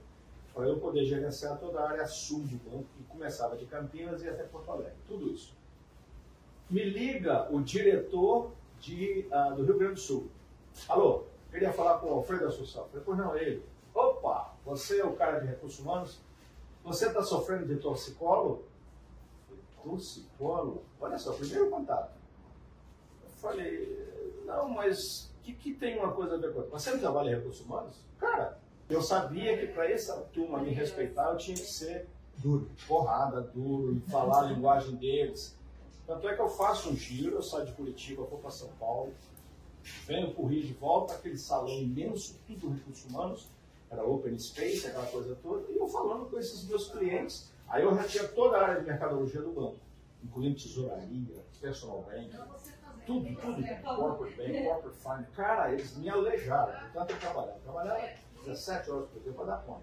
para 0.55 0.67
eu 0.67 0.79
poder 0.79 1.05
gerenciar 1.05 1.59
toda 1.59 1.81
a 1.81 1.91
área 1.91 2.07
sul 2.07 2.41
do 2.41 2.57
banco, 2.71 2.87
que 2.97 3.05
começava 3.05 3.57
de 3.57 3.65
Campinas 3.65 4.23
e 4.23 4.29
até 4.29 4.43
Porto 4.43 4.71
Alegre, 4.71 4.95
tudo 5.09 5.31
isso. 5.31 5.57
Me 6.69 6.85
liga 6.85 7.49
o 7.51 7.61
diretor 7.61 8.53
de, 8.79 9.27
ah, 9.31 9.51
do 9.51 9.65
Rio 9.65 9.79
Grande 9.79 9.95
do 9.95 10.01
Sul. 10.01 10.29
Alô, 10.89 11.25
queria 11.53 11.73
falar 11.73 11.99
com 11.99 12.09
o 12.09 12.15
Alfredo 12.15 12.49
Assunção. 12.49 12.87
Falei, 12.89 13.03
pois 13.05 13.19
não, 13.19 13.37
ele. 13.37 13.65
Opa, 13.95 14.55
você 14.65 15.01
é 15.01 15.05
o 15.05 15.15
cara 15.15 15.39
de 15.41 15.47
recursos 15.47 15.79
humanos? 15.81 16.21
Você 16.83 17.07
está 17.07 17.23
sofrendo 17.23 17.67
de 17.67 17.77
torcicolo? 17.77 18.65
Falei? 19.83 20.83
Olha 21.01 21.19
só, 21.19 21.33
primeiro 21.33 21.71
contato. 21.71 22.13
Eu 23.25 23.31
falei, 23.37 24.43
não, 24.47 24.69
mas 24.69 25.31
o 25.39 25.43
que, 25.43 25.53
que 25.53 25.75
tem 25.75 25.99
uma 25.99 26.13
coisa 26.13 26.35
a 26.35 26.39
ver 26.39 26.53
com? 26.55 26.63
Você 26.63 26.91
não 26.91 26.99
trabalha 26.99 27.31
em 27.31 27.35
recursos 27.35 27.65
humanos? 27.65 27.97
Cara, 28.19 28.59
eu 28.89 29.03
sabia 29.03 29.59
que 29.59 29.67
para 29.69 29.91
essa 29.91 30.17
turma 30.33 30.59
me 30.59 30.71
respeitar, 30.71 31.31
eu 31.31 31.37
tinha 31.37 31.57
que 31.57 31.67
ser 31.67 32.09
Duro. 32.37 32.71
porrada, 32.89 33.41
duro, 33.41 34.01
falar 34.09 34.45
a 34.45 34.51
linguagem 34.53 34.97
deles. 34.97 35.57
Tanto 36.07 36.29
é 36.29 36.35
que 36.35 36.41
eu 36.41 36.49
faço 36.49 36.91
um 36.91 36.97
giro, 36.97 37.37
eu 37.37 37.43
saio 37.43 37.67
de 37.67 37.73
Curitiba, 37.73 38.25
vou 38.25 38.39
para 38.39 38.51
São 38.51 38.69
Paulo, 38.79 39.13
venho 40.07 40.35
o 40.37 40.47
Rio 40.47 40.63
de 40.63 40.73
volta, 40.75 41.15
aquele 41.15 41.39
salão 41.39 41.79
imenso, 41.79 42.39
tudo 42.47 42.71
recursos 42.71 43.05
humanos, 43.11 43.49
era 43.91 44.05
open 44.05 44.39
space, 44.39 44.87
aquela 44.87 45.07
coisa 45.07 45.37
toda, 45.43 45.71
e 45.71 45.77
eu 45.77 45.87
falando 45.87 46.27
com 46.31 46.39
esses 46.39 46.65
meus 46.65 46.89
clientes. 46.89 47.53
Aí 47.69 47.83
eu 47.83 47.95
já 47.95 48.05
tinha 48.05 48.29
toda 48.29 48.57
a 48.57 48.63
área 48.63 48.81
de 48.81 48.87
mercadologia 48.87 49.41
do 49.41 49.51
banco, 49.51 49.77
incluindo 50.23 50.57
tesouraria, 50.57 51.45
personal 51.61 52.03
banking, 52.03 52.39
tudo, 53.07 53.35
tudo, 53.37 53.63
corporate 53.83 54.37
bank, 54.37 54.65
corporate 54.65 54.97
finance. 54.99 55.31
Cara, 55.33 55.73
eles 55.73 55.97
me 55.97 56.09
alejaram, 56.09 56.75
tanto 56.93 57.13
eu 57.13 57.19
trabalhava. 57.19 57.57
Eu 57.57 57.63
trabalhava 57.63 58.09
17 58.45 58.91
horas 58.91 59.09
por 59.11 59.23
dia 59.23 59.33
para 59.33 59.45
dar 59.45 59.63
conta. 59.63 59.83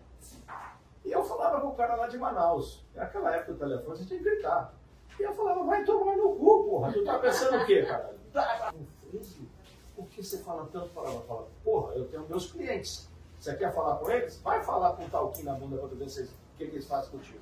E 1.06 1.12
eu 1.12 1.24
falava 1.24 1.62
com 1.62 1.68
o 1.68 1.76
cara 1.76 1.96
lá 1.96 2.08
de 2.08 2.18
Manaus. 2.18 2.84
Naquela 2.94 3.36
época 3.36 3.54
o 3.54 3.56
telefone 3.56 3.98
você 3.98 4.06
tinha 4.06 4.20
que 4.20 4.26
gritar. 4.26 4.74
E 5.20 5.24
eu 5.24 5.34
falava, 5.34 5.64
vai 5.64 5.84
tomar 5.84 6.16
no 6.16 6.36
cu, 6.36 6.64
porra. 6.66 6.94
Tu 6.94 7.04
tá 7.04 7.20
pensando 7.20 7.62
o 7.62 7.66
quê, 7.66 7.84
cara? 7.84 8.16
Tá, 8.32 8.74
Conflito. 9.12 9.59
Por 10.00 10.08
que 10.08 10.24
você 10.24 10.38
fala 10.38 10.66
tanto 10.72 10.88
palavra? 10.94 11.20
Fala, 11.24 11.50
porra, 11.62 11.94
eu 11.96 12.08
tenho 12.08 12.26
meus 12.30 12.50
clientes. 12.50 13.10
Você 13.38 13.54
quer 13.58 13.76
falar 13.76 13.98
com 13.98 14.10
eles? 14.10 14.38
Vai 14.38 14.64
falar 14.64 14.96
com 14.96 15.04
o 15.04 15.10
talquinho 15.10 15.48
na 15.48 15.56
bunda 15.56 15.78
para 15.78 15.90
ver 15.90 16.06
o 16.06 16.58
que, 16.58 16.64
eles 16.64 16.88
fazem 16.88 17.12
contigo. 17.12 17.40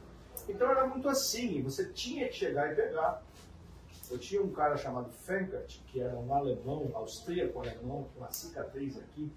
Então 0.50 0.68
era 0.72 0.88
muito 0.88 1.08
assim, 1.08 1.62
você 1.62 1.86
tinha 1.94 2.28
que 2.28 2.34
chegar 2.34 2.74
e 2.74 2.76
pegar. 2.76 3.22
Eu 4.10 4.18
tinha 4.18 4.42
um 4.42 4.52
cara 4.52 4.76
chamado 4.76 5.12
Fenkert, 5.12 5.82
que 5.86 6.02
era 6.02 6.18
um 6.18 6.34
alemão, 6.34 6.90
austríaco 6.96 7.60
alemão, 7.60 8.10
com 8.12 8.22
uma 8.22 8.32
cicatriz 8.32 8.98
aqui, 8.98 9.32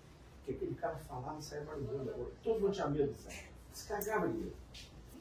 que 0.44 0.52
aquele 0.52 0.74
cara 0.74 0.96
falava 0.96 1.38
e 1.38 1.42
saía 1.42 1.64
barulhando. 1.64 2.32
Todo 2.42 2.58
mundo 2.58 2.72
tinha 2.72 2.88
medo 2.88 3.12
do 3.12 3.18
Fenkert. 3.18 3.50
Se 3.74 3.86
cagava 3.86 4.28
de 4.28 4.34
medo. 4.38 4.56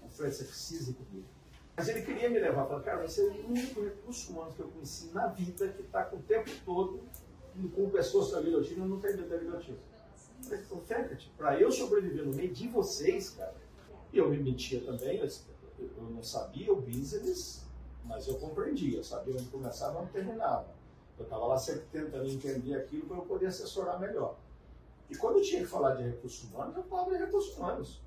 Eu 0.02 0.10
falei, 0.10 0.32
você 0.32 0.46
precisa 0.46 0.92
ir 0.92 0.94
comigo. 0.94 1.28
Mas 1.76 1.90
ele 1.90 2.02
queria 2.04 2.30
me 2.30 2.40
levar, 2.40 2.66
falou, 2.66 2.82
cara, 2.82 3.06
você 3.06 3.28
é 3.28 3.30
o 3.30 3.48
único 3.50 3.84
recurso 3.84 4.32
humano 4.32 4.54
que 4.54 4.62
eu 4.62 4.70
conheci 4.70 5.12
na 5.14 5.28
vida 5.28 5.68
que 5.68 5.82
está 5.82 6.06
com 6.06 6.16
o 6.16 6.22
tempo 6.22 6.50
todo 6.64 7.04
com 7.76 7.90
pessoas 7.90 8.34
a 8.34 8.42
guilhotina 8.42 8.86
não 8.86 9.00
tem 9.00 9.16
medo 9.16 9.30
da 9.30 9.38
guilhotina. 9.38 9.78
Falei, 10.42 10.66
"Ô, 10.72 10.78
Fenkert, 10.78 11.28
para 11.38 11.60
eu 11.60 11.72
sobreviver 11.72 12.26
no 12.26 12.34
meio 12.34 12.54
de 12.54 12.68
vocês, 12.68 13.32
cara, 13.32 13.56
eu 14.14 14.30
me 14.30 14.38
mentia 14.38 14.82
também, 14.82 15.20
eu, 15.20 15.30
não 16.10 16.24
sabia 16.24 16.72
o 16.74 16.82
business, 16.82 17.66
mas 18.06 18.28
eu 18.28 18.36
compreendia, 18.36 18.98
eu 18.98 19.04
sabia 19.04 19.34
onde 19.34 19.46
começava 19.46 20.00
e 20.00 20.02
onde 20.02 20.12
terminava. 20.12 20.68
Eu 21.18 21.24
estava 21.24 21.46
lá 21.46 21.58
sempre 21.58 21.84
tentando 21.92 22.28
entender 22.28 22.76
aquilo 22.76 23.06
para 23.06 23.18
eu 23.18 23.24
poder 23.24 23.48
assessorar 23.48 24.00
melhor. 24.00 24.38
E 25.10 25.16
quando 25.16 25.38
eu 25.38 25.44
tinha 25.44 25.62
que 25.62 25.68
falar 25.68 25.96
de 25.96 26.04
recursos 26.04 26.50
humanos, 26.50 26.76
eu 26.76 26.84
falava 26.84 27.12
de 27.12 27.18
recursos 27.18 27.58
humanos. 27.58 28.02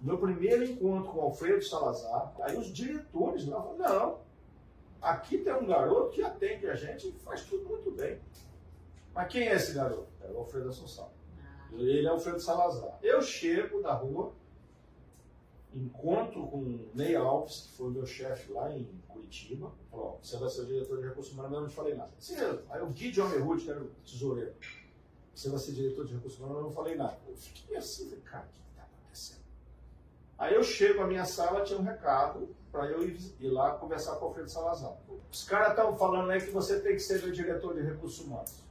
Meu 0.00 0.18
primeiro 0.18 0.64
encontro 0.64 1.12
com 1.12 1.18
o 1.18 1.22
Alfredo 1.22 1.62
Salazar, 1.62 2.34
aí 2.40 2.56
os 2.56 2.72
diretores 2.72 3.46
lá 3.46 3.62
falaram, 3.62 3.78
não, 3.78 4.18
aqui 5.00 5.38
tem 5.38 5.52
um 5.52 5.66
garoto 5.66 6.10
que 6.10 6.22
atende 6.22 6.68
a 6.68 6.74
gente 6.74 7.08
e 7.08 7.12
faz 7.12 7.44
tudo 7.44 7.68
muito 7.68 7.90
bem. 7.90 8.20
Mas 9.14 9.28
quem 9.28 9.48
é 9.48 9.54
esse 9.54 9.74
garoto? 9.74 10.08
É 10.22 10.30
o 10.30 10.38
Alfredo 10.38 10.68
Assunção. 10.68 11.10
Ele 11.72 12.06
é 12.06 12.10
o 12.10 12.14
Alfredo 12.14 12.40
Salazar. 12.40 12.98
Eu 13.02 13.22
chego 13.22 13.82
da 13.82 13.94
rua, 13.94 14.32
encontro 15.74 16.46
com 16.48 16.58
o 16.58 16.90
Ney 16.94 17.16
Alves, 17.16 17.62
que 17.62 17.76
foi 17.76 17.90
meu 17.90 18.06
chefe 18.06 18.52
lá 18.52 18.70
em 18.70 18.84
Curitiba. 19.08 19.72
Falou, 19.90 20.18
você 20.22 20.36
vai 20.36 20.48
ser 20.48 20.62
o 20.62 20.66
diretor 20.66 20.98
de 20.98 21.08
recursos 21.08 21.32
humanos, 21.32 21.50
mas 21.50 21.56
eu 21.56 21.62
não 21.62 21.68
te 21.68 21.74
falei 21.74 21.94
nada. 21.94 22.10
Sim. 22.18 22.36
Aí 22.70 22.82
o 22.82 22.92
Gideon 22.92 23.28
Merhut, 23.28 23.64
que 23.64 23.70
era 23.70 23.82
o 23.82 23.88
tesoureiro. 24.04 24.54
Você 25.34 25.48
vai 25.48 25.58
ser 25.58 25.72
diretor 25.72 26.04
de 26.04 26.14
recursos 26.14 26.38
humanos, 26.38 26.56
mas 26.56 26.64
eu 26.64 26.68
não 26.68 26.76
falei 26.76 26.94
nada. 26.94 27.18
Eu 27.26 27.36
fiquei 27.36 27.76
assim, 27.76 28.04
falei, 28.04 28.20
cara, 28.20 28.44
o 28.44 28.52
que 28.52 28.70
está 28.70 28.82
acontecendo? 28.82 29.42
Aí 30.38 30.54
eu 30.54 30.62
chego 30.62 31.02
à 31.02 31.06
minha 31.06 31.24
sala, 31.24 31.64
tinha 31.64 31.78
um 31.78 31.82
recado 31.82 32.54
para 32.70 32.86
eu 32.86 33.06
ir, 33.06 33.18
ir 33.40 33.48
lá 33.48 33.72
conversar 33.72 34.16
com 34.16 34.26
o 34.26 34.28
Alfredo 34.28 34.50
Salazar. 34.50 34.96
Os 35.30 35.44
caras 35.44 35.70
estão 35.70 35.96
falando 35.96 36.30
aí 36.30 36.40
que 36.40 36.50
você 36.50 36.80
tem 36.80 36.94
que 36.94 37.00
ser 37.00 37.24
o 37.24 37.32
diretor 37.32 37.74
de 37.74 37.82
recursos 37.82 38.24
humanos. 38.24 38.62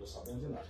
Estou 0.00 0.06
sabendo 0.06 0.40
de 0.46 0.52
nada. 0.52 0.66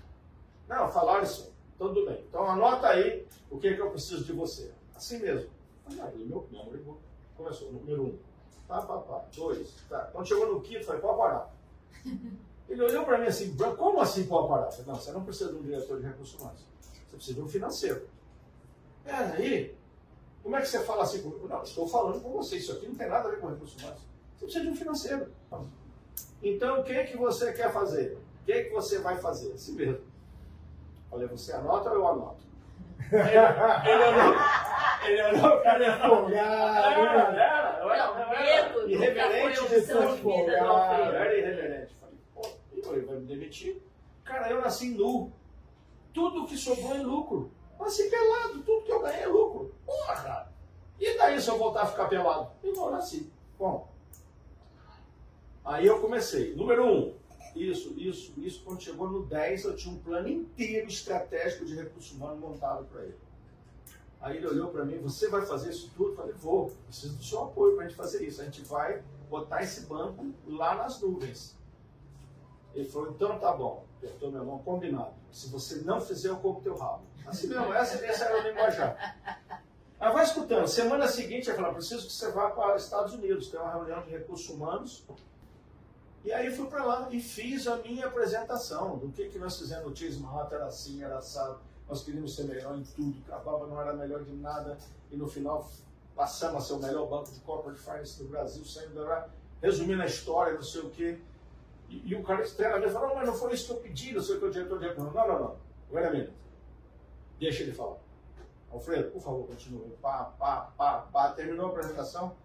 Não, 0.69 0.89
falaram 0.91 1.23
isso. 1.23 1.53
Então, 1.75 1.89
tudo 1.95 2.07
bem. 2.07 2.25
Então 2.29 2.45
anota 2.49 2.89
aí 2.89 3.27
o 3.51 3.59
que, 3.59 3.69
é 3.69 3.75
que 3.75 3.81
eu 3.81 3.91
preciso 3.91 4.25
de 4.25 4.33
você. 4.33 4.73
Assim 4.95 5.19
mesmo. 5.19 5.51
Aí 5.87 6.01
abri 6.01 6.25
meu 6.25 6.47
número 6.51 6.77
ligou. 6.77 7.01
Começou, 7.37 7.73
número 7.73 8.03
um. 8.03 8.19
Tá, 8.67 8.83
pá, 8.83 8.99
pá. 8.99 9.25
Dois. 9.35 9.75
Tá. 9.89 10.11
Chegou 10.25 10.53
no 10.53 10.61
quinto, 10.61 10.85
falei, 10.85 11.01
pode 11.01 11.19
parar. 11.19 11.55
Ele 12.69 12.83
olhou 12.83 13.05
para 13.05 13.19
mim 13.19 13.27
assim, 13.27 13.55
"Bran, 13.55 13.75
como 13.77 14.01
assim 14.01 14.27
pode 14.27 14.49
parar? 14.49 14.71
Falei, 14.71 14.87
não, 14.87 14.95
você 14.97 15.13
não 15.13 15.25
precisa 15.25 15.53
de 15.53 15.59
um 15.59 15.63
diretor 15.63 16.01
de 16.01 16.07
recursos 16.07 16.39
humanos. 16.39 16.61
Você 16.81 17.17
precisa 17.17 17.35
de 17.37 17.41
um 17.43 17.49
financeiro. 17.49 18.09
É, 19.07 19.15
aí, 19.15 19.75
como 20.43 20.55
é 20.57 20.61
que 20.61 20.69
você 20.69 20.81
fala 20.81 21.05
assim 21.05 21.23
comigo? 21.23 21.49
Não, 21.49 21.63
estou 21.63 21.89
falando 21.89 22.21
com 22.21 22.31
você, 22.31 22.57
isso 22.57 22.73
aqui 22.73 22.87
não 22.87 22.95
tem 22.95 23.09
nada 23.09 23.29
a 23.29 23.31
ver 23.31 23.41
com 23.41 23.49
recursos 23.49 23.81
humanos. 23.81 24.01
Você 24.37 24.45
precisa 24.45 24.65
de 24.65 24.71
um 24.71 24.77
financeiro. 24.77 25.33
Então, 26.43 26.81
o 26.81 26.85
que 26.85 26.93
é 26.93 27.05
que 27.05 27.17
você 27.17 27.53
quer 27.53 27.73
fazer? 27.73 28.19
O 28.49 28.51
que 28.51 28.57
é 28.57 28.63
que 28.63 28.73
você 28.73 28.99
vai 29.01 29.15
fazer? 29.19 29.53
Assim 29.53 29.75
mesmo. 29.75 30.01
Falei, 31.11 31.29
você 31.29 31.53
anota 31.53 31.91
ou 31.91 31.97
eu 31.97 32.09
anoto? 32.09 32.43
Ele, 33.13 33.21
ele 33.21 34.05
olhou, 34.05 34.35
ele 35.07 35.23
olhou, 35.23 35.61
cara, 35.61 35.85
ele 35.85 35.99
falou, 35.99 36.17
Folgado, 36.23 37.01
era, 37.01 37.31
né? 37.31 37.43
era, 37.43 37.79
eu 37.83 37.93
era, 37.93 38.07
Não, 38.07 38.19
eu 38.19 38.33
era 38.33 38.89
irreverente 38.89 39.69
de 39.69 39.75
era 41.15 41.39
irreverente. 41.39 41.95
Falei, 42.01 42.19
pô, 42.35 42.49
e 42.73 42.79
ele 42.79 43.05
vai 43.05 43.17
me 43.17 43.27
demitir? 43.27 43.83
Cara, 44.25 44.51
eu 44.51 44.63
nasci 44.63 44.93
nu. 44.93 45.31
Tudo 46.15 46.47
que 46.47 46.57
sobrou 46.57 46.95
é 46.95 47.03
lucro. 47.03 47.51
Nasci 47.79 48.09
pelado, 48.09 48.63
tudo 48.63 48.83
que 48.83 48.93
eu 48.93 49.03
ganhei 49.03 49.25
é 49.25 49.27
lucro. 49.27 49.75
Porra! 49.85 50.51
E 50.99 51.19
daí 51.19 51.39
se 51.39 51.51
eu 51.51 51.59
voltar 51.59 51.83
a 51.83 51.87
ficar 51.87 52.09
pelado? 52.09 52.51
Eu 52.65 52.73
não 52.73 52.93
nasci. 52.93 53.31
Bom, 53.59 53.93
aí 55.63 55.87
eu 55.87 56.01
comecei. 56.01 56.55
Número 56.55 56.87
um, 56.87 57.18
isso, 57.55 57.95
isso, 57.97 58.33
isso. 58.37 58.63
Quando 58.65 58.83
chegou 58.83 59.11
no 59.11 59.25
10, 59.27 59.65
eu 59.65 59.77
tinha 59.77 59.95
um 59.95 59.99
plano 59.99 60.29
inteiro 60.29 60.89
estratégico 60.89 61.65
de 61.65 61.75
recursos 61.75 62.13
humanos 62.13 62.41
montado 62.41 62.85
para 62.87 63.03
ele. 63.03 63.17
Aí 64.21 64.37
ele 64.37 64.47
olhou 64.49 64.71
para 64.71 64.85
mim, 64.85 64.99
você 64.99 65.29
vai 65.29 65.47
fazer 65.47 65.71
isso 65.71 65.91
tudo? 65.97 66.11
Eu 66.11 66.17
falei, 66.17 66.33
vou, 66.35 66.73
preciso 66.87 67.17
do 67.17 67.23
seu 67.23 67.45
apoio 67.45 67.77
para 67.77 67.85
a 67.85 67.89
gente 67.89 67.97
fazer 67.97 68.27
isso. 68.27 68.41
A 68.41 68.45
gente 68.45 68.63
vai 68.63 69.03
botar 69.31 69.63
esse 69.63 69.83
banco 69.83 70.27
lá 70.47 70.75
nas 70.75 71.01
nuvens. 71.01 71.57
Ele 72.75 72.89
falou, 72.89 73.11
então 73.11 73.39
tá 73.39 73.53
bom. 73.53 73.85
Apertou 73.99 74.31
minha 74.31 74.43
mão, 74.43 74.59
combinado. 74.59 75.15
Se 75.33 75.49
você 75.49 75.77
não 75.83 76.01
fizer, 76.01 76.29
eu 76.29 76.37
como 76.37 76.61
teu 76.61 76.77
rabo. 76.77 77.03
Assim 77.27 77.47
mesmo, 77.47 77.73
essa, 77.73 78.05
essa 78.05 78.25
era 78.25 78.41
o 78.41 78.49
linguajar. 78.49 79.41
Mas 80.01 80.13
vai 80.13 80.25
escutando. 80.25 80.67
Semana 80.67 81.09
seguinte, 81.09 81.49
ele 81.49 81.57
falou, 81.57 81.75
preciso 81.75 82.07
que 82.07 82.13
você 82.13 82.31
vá 82.31 82.51
para 82.51 82.77
os 82.77 82.85
Estados 82.85 83.15
Unidos. 83.15 83.49
Tem 83.49 83.61
uma 83.61 83.73
reunião 83.73 84.03
de 84.03 84.11
recursos 84.11 84.49
humanos 84.49 85.05
E 86.25 86.33
aí 86.33 86.51
fui 86.51 86.67
para 86.67 86.85
lá 86.85 87.09
e 87.11 87.21
fiz 87.21 87.67
a 87.67 87.77
minha 87.77 88.07
apresentação 88.07 88.99
do 88.99 89.09
que, 89.11 89.29
que 89.29 89.39
nós 89.39 89.59
fizemos 89.59 90.01
no 90.01 90.21
Manhattan, 90.21 90.57
era 90.57 90.67
assim, 90.67 91.03
era 91.03 91.19
assado. 91.19 91.59
Nós 91.89 92.03
queríamos 92.03 92.35
ser 92.35 92.45
melhor 92.45 92.77
em 92.77 92.83
tudo, 92.83 93.17
a 93.33 93.39
Baba 93.39 93.67
não 93.67 93.81
era 93.81 93.95
melhor 93.95 94.23
de 94.23 94.35
nada. 94.35 94.77
E 95.11 95.17
no 95.17 95.27
final 95.27 95.67
passamos 96.15 96.65
a 96.65 96.67
ser 96.67 96.73
o 96.75 96.79
melhor 96.79 97.09
banco 97.09 97.31
de 97.31 97.41
corporate 97.41 97.81
finance 97.81 98.23
do 98.23 98.29
Brasil, 98.29 98.65
saindo 98.65 99.01
lá, 99.03 99.29
resumindo 99.63 100.03
a 100.03 100.07
história, 100.07 100.53
não 100.55 100.63
sei 100.63 100.83
o 100.83 100.91
quê. 100.91 101.19
E, 101.89 102.11
e 102.11 102.15
o 102.15 102.23
cara 102.23 102.43
extremamente 102.43 102.93
falou, 102.93 103.15
mas 103.15 103.27
não 103.27 103.35
foi 103.35 103.55
isso 103.55 103.67
que 103.67 103.73
eu 103.73 103.77
pedi, 103.77 104.13
não 104.13 104.21
sei 104.21 104.37
o 104.37 104.41
que 104.41 104.45
o 104.45 104.51
diretor 104.51 104.79
de. 104.79 104.95
Não, 104.99 105.11
não, 105.11 105.27
não. 105.27 105.57
Wait 105.91 106.05
a. 106.05 106.33
Deixa 107.39 107.63
ele 107.63 107.73
falar. 107.73 107.97
Alfredo, 108.71 109.11
por 109.11 109.23
favor, 109.23 109.47
continue. 109.47 109.89
Pá, 110.03 110.25
pá, 110.39 110.73
pá, 110.77 111.09
pá. 111.13 111.31
Terminou 111.33 111.67
a 111.67 111.69
apresentação. 111.71 112.37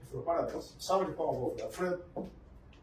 Ele 0.00 0.10
falou, 0.10 0.24
parabéns. 0.24 0.76
Salve 0.78 1.06
de 1.06 1.12
palmas, 1.12 1.62
Alfredo. 1.62 2.02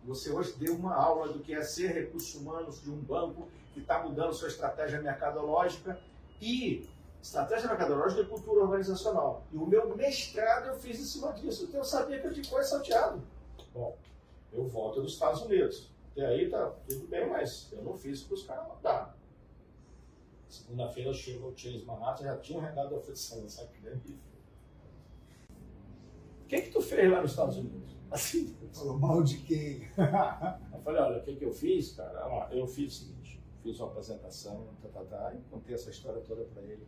Você 0.06 0.32
hoje 0.32 0.54
deu 0.54 0.76
uma 0.76 0.96
aula 0.96 1.32
do 1.32 1.40
que 1.40 1.54
é 1.54 1.62
ser 1.62 1.92
recursos 1.92 2.34
humanos 2.36 2.82
de 2.82 2.90
um 2.90 2.98
banco 2.98 3.48
que 3.74 3.80
está 3.80 4.02
mudando 4.02 4.34
sua 4.34 4.48
estratégia 4.48 5.02
mercadológica 5.02 6.00
e 6.42 6.88
estratégia 7.22 7.68
mercadológica 7.68 8.22
e 8.22 8.26
cultura 8.26 8.62
organizacional. 8.62 9.44
E 9.52 9.58
o 9.58 9.66
meu 9.66 9.96
mestrado 9.96 10.68
eu 10.68 10.76
fiz 10.76 11.00
em 11.00 11.04
cima 11.04 11.34
disso. 11.34 11.66
Então 11.66 11.82
eu 11.82 11.86
sabia 11.86 12.20
que 12.20 12.28
eu 12.28 12.34
tinha 12.34 12.50
coisa 12.50 12.70
salteado. 12.70 13.22
Bom, 13.74 13.98
eu 14.52 14.68
volto 14.68 15.02
dos 15.02 15.14
Estados 15.14 15.42
Unidos. 15.42 15.92
Até 16.12 16.26
aí 16.26 16.50
tá 16.50 16.74
tudo 16.88 17.08
bem, 17.08 17.30
mas 17.30 17.70
eu 17.72 17.84
não 17.84 17.96
fiz 17.96 18.24
para 18.24 18.34
os 18.34 18.44
caras 18.44 18.68
mandaram. 18.68 19.14
Segunda-feira 20.48 21.10
eu 21.10 21.14
chego 21.14 21.46
ao 21.46 21.56
Chase 21.56 21.86
Manhattan, 21.86 22.24
já 22.24 22.38
tinha 22.38 22.58
um 22.58 22.62
recado 22.62 22.90
da 22.90 22.96
oficina, 22.96 23.48
sabe 23.48 23.70
que 23.74 23.82
deve 23.82 24.18
O 26.42 26.48
que 26.48 26.62
que 26.62 26.72
tu 26.72 26.82
fez 26.82 27.12
lá 27.12 27.22
nos 27.22 27.32
Estados 27.32 27.58
Unidos? 27.58 27.99
Assim, 28.12 28.56
Falou 28.74 28.98
mal 28.98 29.24
de 29.24 29.38
quem? 29.40 29.82
eu 30.74 30.80
falei, 30.82 31.02
olha, 31.02 31.18
o 31.20 31.24
que, 31.24 31.36
que 31.36 31.46
eu 31.46 31.52
fiz, 31.52 31.94
cara? 31.94 32.50
Eu 32.52 32.68
fiz 32.68 32.94
o 32.94 32.96
seguinte, 33.00 33.42
fiz 33.62 33.80
uma 33.80 33.90
apresentação, 33.90 34.68
tá, 34.82 34.90
tá, 34.90 35.04
tá, 35.04 35.36
e 35.36 35.42
contei 35.50 35.76
essa 35.76 35.90
história 35.90 36.22
toda 36.22 36.44
para 36.46 36.62
ele. 36.64 36.88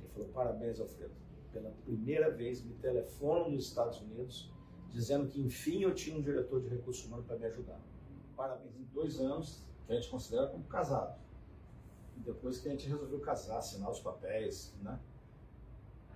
Ele 0.00 0.08
falou, 0.12 0.28
parabéns, 0.28 0.80
Alfredo. 0.80 1.14
Pela 1.52 1.70
primeira 1.84 2.30
vez 2.30 2.62
me 2.62 2.74
telefonam 2.74 3.50
nos 3.50 3.66
Estados 3.66 4.00
Unidos 4.00 4.52
dizendo 4.90 5.28
que, 5.28 5.40
enfim, 5.40 5.82
eu 5.82 5.94
tinha 5.94 6.16
um 6.16 6.22
diretor 6.22 6.60
de 6.60 6.68
recursos 6.68 7.04
humanos 7.04 7.26
para 7.26 7.36
me 7.36 7.46
ajudar. 7.46 7.80
Parabéns, 8.36 8.76
em 8.76 8.84
dois 8.92 9.20
anos, 9.20 9.62
que 9.86 9.92
a 9.92 9.96
gente 9.96 10.08
considera 10.08 10.46
como 10.46 10.64
casado. 10.64 11.18
E 12.16 12.20
depois 12.20 12.58
que 12.58 12.68
a 12.68 12.70
gente 12.70 12.88
resolveu 12.88 13.20
casar, 13.20 13.58
assinar 13.58 13.90
os 13.90 14.00
papéis, 14.00 14.74
né? 14.82 14.98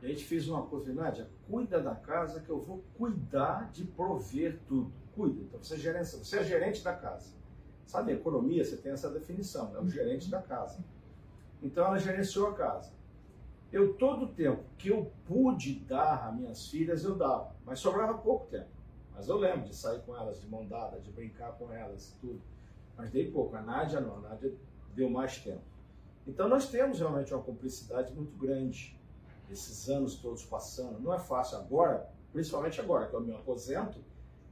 A 0.02 0.06
gente 0.08 0.24
fez 0.24 0.48
uma 0.48 0.66
coisa, 0.66 0.92
Nádia, 0.92 1.30
cuida 1.48 1.80
da 1.80 1.94
casa 1.94 2.40
que 2.40 2.50
eu 2.50 2.60
vou 2.60 2.82
cuidar 2.98 3.70
de 3.70 3.84
prover 3.84 4.58
tudo. 4.66 4.92
Cuida. 5.14 5.40
Então 5.42 5.62
você 5.62 5.74
é 5.74 5.78
gerente, 5.78 6.16
você 6.16 6.38
é 6.38 6.44
gerente 6.44 6.82
da 6.82 6.92
casa. 6.92 7.30
Sabe, 7.86 8.10
a 8.10 8.14
economia, 8.14 8.64
você 8.64 8.76
tem 8.76 8.90
essa 8.90 9.08
definição, 9.08 9.76
é 9.76 9.80
o 9.80 9.88
gerente 9.88 10.28
da 10.28 10.42
casa. 10.42 10.82
Então 11.62 11.86
ela 11.86 11.98
gerenciou 11.98 12.48
a 12.48 12.54
casa. 12.54 12.92
Eu, 13.70 13.94
todo 13.94 14.24
o 14.24 14.28
tempo 14.28 14.64
que 14.76 14.88
eu 14.88 15.12
pude 15.24 15.74
dar 15.80 16.26
a 16.26 16.32
minhas 16.32 16.66
filhas, 16.68 17.04
eu 17.04 17.14
dava. 17.14 17.54
Mas 17.64 17.78
sobrava 17.78 18.18
pouco 18.18 18.46
tempo. 18.46 18.70
Mas 19.14 19.28
eu 19.28 19.36
lembro 19.36 19.68
de 19.68 19.76
sair 19.76 20.00
com 20.00 20.16
elas, 20.16 20.40
de 20.40 20.48
mão 20.48 20.66
dada, 20.66 20.98
de 20.98 21.12
brincar 21.12 21.52
com 21.52 21.70
elas, 21.72 22.16
tudo. 22.20 22.42
Mas 22.96 23.10
dei 23.10 23.30
pouco. 23.30 23.54
A 23.54 23.62
Nádia 23.62 24.00
não, 24.00 24.16
a 24.16 24.20
Nádia 24.30 24.52
deu 24.94 25.08
mais 25.08 25.38
tempo. 25.38 25.62
Então 26.26 26.48
nós 26.48 26.68
temos 26.68 26.98
realmente 26.98 27.32
uma 27.32 27.42
cumplicidade 27.42 28.12
muito 28.12 28.36
grande 28.36 29.00
esses 29.52 29.88
anos 29.88 30.16
todos 30.16 30.44
passando. 30.44 30.98
Não 31.00 31.12
é 31.14 31.18
fácil 31.18 31.58
agora, 31.58 32.08
principalmente 32.32 32.80
agora 32.80 33.06
que 33.06 33.14
eu 33.14 33.20
me 33.20 33.32
aposento, 33.34 33.98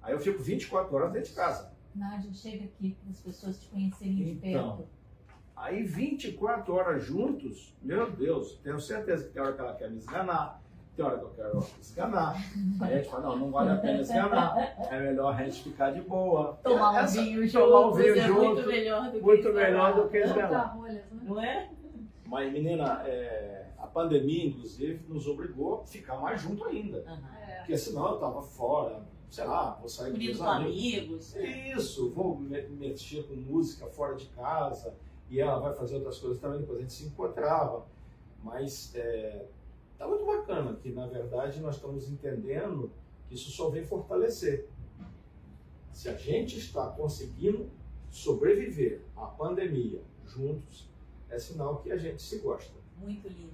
aí 0.03 0.13
eu 0.13 0.21
fico 0.21 0.43
24 0.43 0.95
horas 0.95 1.13
dentro 1.13 1.31
de 1.31 1.35
casa. 1.37 1.73
Nádia, 1.95 2.33
chega 2.33 2.65
aqui 2.67 2.97
para 3.03 3.11
as 3.11 3.21
pessoas 3.21 3.61
te 3.61 3.69
conhecerem 3.69 4.15
de 4.17 4.49
Então. 4.49 4.77
perto. 4.77 4.89
Aí 5.57 5.83
24 5.83 6.73
horas 6.75 7.05
juntos, 7.05 7.75
meu 7.83 8.11
Deus, 8.11 8.59
tenho 8.63 8.81
certeza 8.81 9.25
que 9.25 9.31
tem 9.33 9.43
hora 9.43 9.53
que 9.53 9.61
ela 9.61 9.75
quer 9.75 9.91
me 9.91 9.99
esganar, 9.99 10.63
tem 10.97 11.05
hora 11.05 11.19
que 11.19 11.25
eu 11.25 11.31
quero 11.31 11.67
esganar. 11.81 12.35
Aí 12.81 12.95
a 12.95 12.97
gente 12.99 13.11
fala, 13.11 13.23
não, 13.29 13.37
não 13.39 13.51
vale 13.51 13.71
a 13.73 13.77
pena 13.77 14.01
esganar, 14.01 14.57
é 14.91 15.01
melhor 15.01 15.35
a 15.35 15.43
gente 15.45 15.63
ficar 15.65 15.91
de 15.91 16.01
boa. 16.01 16.59
Tomar 16.63 16.93
um 16.93 16.99
Essa- 16.99 17.21
vinho 17.21 17.53
tomar 17.53 17.81
um 17.81 17.83
juntos 17.91 17.99
vinho 18.03 18.15
é 18.19 18.27
junto, 18.27 18.41
muito 18.55 18.67
melhor 18.69 19.05
do 19.05 19.11
que 19.19 19.21
muito 19.21 19.49
esganar. 19.49 19.67
melhor 19.71 19.95
do 19.97 20.09
que 20.09 20.17
esganar. 20.19 20.77
rolha, 20.77 21.05
Não 21.23 21.41
é? 21.43 21.71
Mas, 22.25 22.53
menina, 22.53 23.03
é, 23.07 23.60
pandemia, 23.93 24.47
inclusive, 24.47 25.05
nos 25.09 25.27
obrigou 25.27 25.83
a 25.83 25.87
ficar 25.87 26.17
mais 26.19 26.41
junto 26.41 26.65
ainda. 26.65 27.05
Porque 27.59 27.77
senão 27.79 28.09
eu 28.13 28.19
tava 28.19 28.43
fora, 28.43 29.03
sei 29.31 29.45
lá, 29.45 29.75
vou 29.79 29.89
sair 29.89 30.11
com 30.13 30.17
Unido 30.17 30.39
com 30.39 30.45
amigos. 30.45 31.37
amigos. 31.37 31.77
Isso, 31.77 32.11
vou 32.11 32.37
me- 32.39 32.63
mexer 32.69 33.23
com 33.29 33.35
música 33.35 33.87
fora 33.87 34.15
de 34.17 34.27
casa 34.27 34.95
e 35.29 35.41
ela 35.41 35.59
vai 35.61 35.75
fazer 35.75 35.97
outras 35.97 36.19
coisas 36.19 36.41
também, 36.41 36.61
depois 36.61 36.79
a 36.79 36.83
gente 36.83 36.93
se 36.93 37.05
encontrava. 37.07 37.87
Mas 38.43 38.93
é, 38.95 39.47
tá 39.99 40.09
muito 40.09 40.25
bacana 40.25 40.75
que, 40.83 40.91
na 40.91 41.07
verdade, 41.07 41.61
nós 41.61 41.77
estamos 41.77 42.11
entendendo 42.11 42.91
que 43.29 43.35
isso 43.35 43.51
só 43.51 43.69
vem 43.69 43.85
fortalecer. 43.85 44.69
Se 45.93 46.09
a 46.09 46.15
gente 46.17 46.59
está 46.59 46.87
conseguindo 46.89 47.69
sobreviver 48.11 49.03
à 49.17 49.27
pandemia 49.27 50.01
juntos, 50.25 50.89
é 51.29 51.39
sinal 51.39 51.77
que 51.79 51.93
a 51.93 51.97
gente 51.97 52.21
se 52.23 52.39
gosta. 52.39 52.73
Muito 52.99 53.29
lindo. 53.29 53.53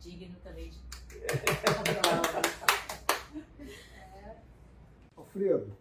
Digno 0.00 0.36
também 0.42 0.70
de. 0.70 0.80
Alfredo, 5.16 5.76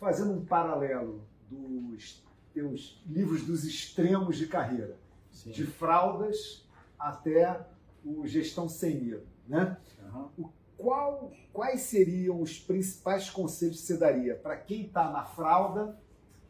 fazendo 0.00 0.32
um 0.32 0.44
paralelo 0.44 1.24
dos 1.48 2.24
teus 2.52 3.02
livros 3.06 3.44
dos 3.44 3.64
extremos 3.64 4.36
de 4.36 4.46
carreira, 4.46 4.96
Sim. 5.30 5.50
de 5.50 5.66
fraldas 5.66 6.66
até 6.98 7.64
o 8.04 8.26
gestão 8.26 8.68
sem 8.68 9.00
medo, 9.00 9.26
né? 9.46 9.76
Aham. 10.06 10.30
Qual, 10.76 11.30
quais 11.52 11.82
seriam 11.82 12.40
os 12.40 12.58
principais 12.58 13.30
conselhos 13.30 13.80
que 13.80 13.86
você 13.86 13.96
daria 13.96 14.34
para 14.34 14.56
quem 14.56 14.86
está 14.86 15.10
na 15.10 15.24
fralda 15.24 15.96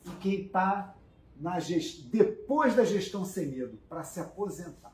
e 0.06 0.10
quem 0.22 0.46
está 0.46 0.96
na 1.38 1.60
gest... 1.60 2.06
depois 2.06 2.74
da 2.74 2.84
gestão 2.84 3.24
sem 3.26 3.48
medo, 3.48 3.78
para 3.88 4.02
se 4.04 4.20
aposentar? 4.20 4.91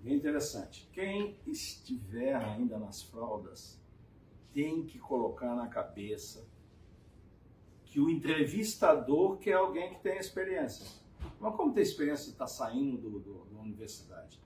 Bem 0.00 0.14
interessante. 0.14 0.88
Quem 0.92 1.38
estiver 1.46 2.34
ainda 2.34 2.78
nas 2.78 3.02
fraldas 3.02 3.78
tem 4.52 4.84
que 4.84 4.98
colocar 4.98 5.54
na 5.54 5.68
cabeça 5.68 6.46
que 7.84 8.00
o 8.00 8.08
entrevistador 8.08 9.36
quer 9.38 9.54
alguém 9.54 9.94
que 9.94 10.00
tenha 10.00 10.18
experiência. 10.18 10.86
Mas 11.38 11.54
como 11.54 11.72
tem 11.72 11.82
experiência 11.82 12.30
está 12.30 12.46
saindo 12.46 12.96
do, 12.98 13.18
do- 13.20 13.44
da 13.52 13.60
universidade? 13.60 14.40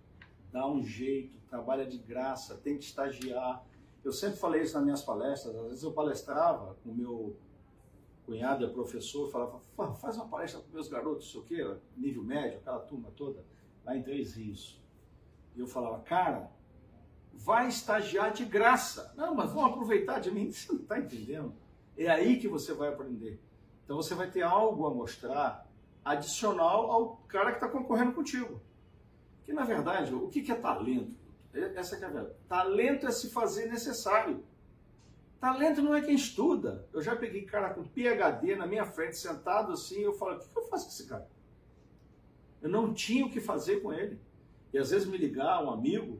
Dá 0.50 0.66
um 0.68 0.82
jeito, 0.82 1.38
trabalha 1.48 1.86
de 1.86 1.98
graça, 1.98 2.56
tem 2.56 2.76
que 2.78 2.84
estagiar. 2.84 3.64
Eu 4.04 4.12
sempre 4.12 4.38
falei 4.38 4.62
isso 4.62 4.74
nas 4.74 4.84
minhas 4.84 5.02
palestras. 5.02 5.54
Às 5.56 5.66
vezes 5.68 5.82
eu 5.82 5.92
palestrava 5.92 6.76
com 6.82 6.92
meu 6.92 7.36
cunhado, 8.26 8.64
é 8.64 8.68
professor, 8.68 9.30
falava, 9.30 9.58
"Fá, 9.76 9.92
faz 9.94 10.16
uma 10.16 10.26
palestra 10.28 10.60
para 10.60 10.72
meus 10.72 10.88
garotos, 10.88 11.30
sei 11.30 11.40
o 11.40 11.44
quê, 11.44 11.76
nível 11.96 12.22
médio, 12.24 12.58
aquela 12.58 12.78
turma 12.80 13.10
toda, 13.16 13.44
lá 13.84 13.96
em 13.96 14.02
Três 14.02 14.34
Rios. 14.34 14.80
E 15.54 15.60
eu 15.60 15.66
falava, 15.66 16.00
cara, 16.00 16.50
vai 17.32 17.68
estagiar 17.68 18.32
de 18.32 18.44
graça. 18.44 19.12
Não, 19.16 19.34
mas 19.34 19.52
vão 19.52 19.64
aproveitar 19.64 20.18
de 20.18 20.30
mim. 20.30 20.50
Você 20.52 20.72
não 20.72 20.80
está 20.80 20.98
entendendo? 20.98 21.54
É 21.96 22.08
aí 22.08 22.38
que 22.38 22.48
você 22.48 22.72
vai 22.74 22.88
aprender. 22.88 23.40
Então 23.84 23.96
você 23.96 24.16
vai 24.16 24.28
ter 24.28 24.42
algo 24.42 24.84
a 24.84 24.90
mostrar 24.92 25.70
adicional 26.04 26.90
ao 26.90 27.18
cara 27.28 27.50
que 27.50 27.58
está 27.58 27.68
concorrendo 27.68 28.12
contigo. 28.12 28.60
Que 29.44 29.52
na 29.52 29.64
verdade, 29.64 30.12
o 30.12 30.28
que 30.28 30.50
é 30.50 30.56
talento? 30.56 31.14
Essa 31.52 31.96
que 31.96 32.04
é 32.04 32.08
a 32.08 32.10
verdade. 32.10 32.34
Talento 32.48 33.06
é 33.06 33.12
se 33.12 33.30
fazer 33.30 33.66
necessário. 33.66 34.42
Talento 35.38 35.82
não 35.82 35.94
é 35.94 36.00
quem 36.00 36.14
estuda. 36.14 36.88
Eu 36.92 37.02
já 37.02 37.14
peguei 37.14 37.42
cara 37.44 37.72
com 37.74 37.84
PhD 37.84 38.56
na 38.56 38.66
minha 38.66 38.86
frente, 38.86 39.16
sentado 39.16 39.72
assim, 39.72 40.00
eu 40.00 40.14
falo, 40.14 40.36
o 40.36 40.40
que 40.40 40.58
eu 40.58 40.64
faço 40.64 40.86
com 40.86 40.90
esse 40.90 41.06
cara? 41.06 41.28
Eu 42.62 42.70
não 42.70 42.94
tinha 42.94 43.26
o 43.26 43.30
que 43.30 43.40
fazer 43.40 43.80
com 43.82 43.92
ele. 43.92 44.18
E 44.74 44.78
às 44.78 44.90
vezes 44.90 45.06
me 45.06 45.16
ligar 45.16 45.62
um 45.64 45.70
amigo, 45.70 46.18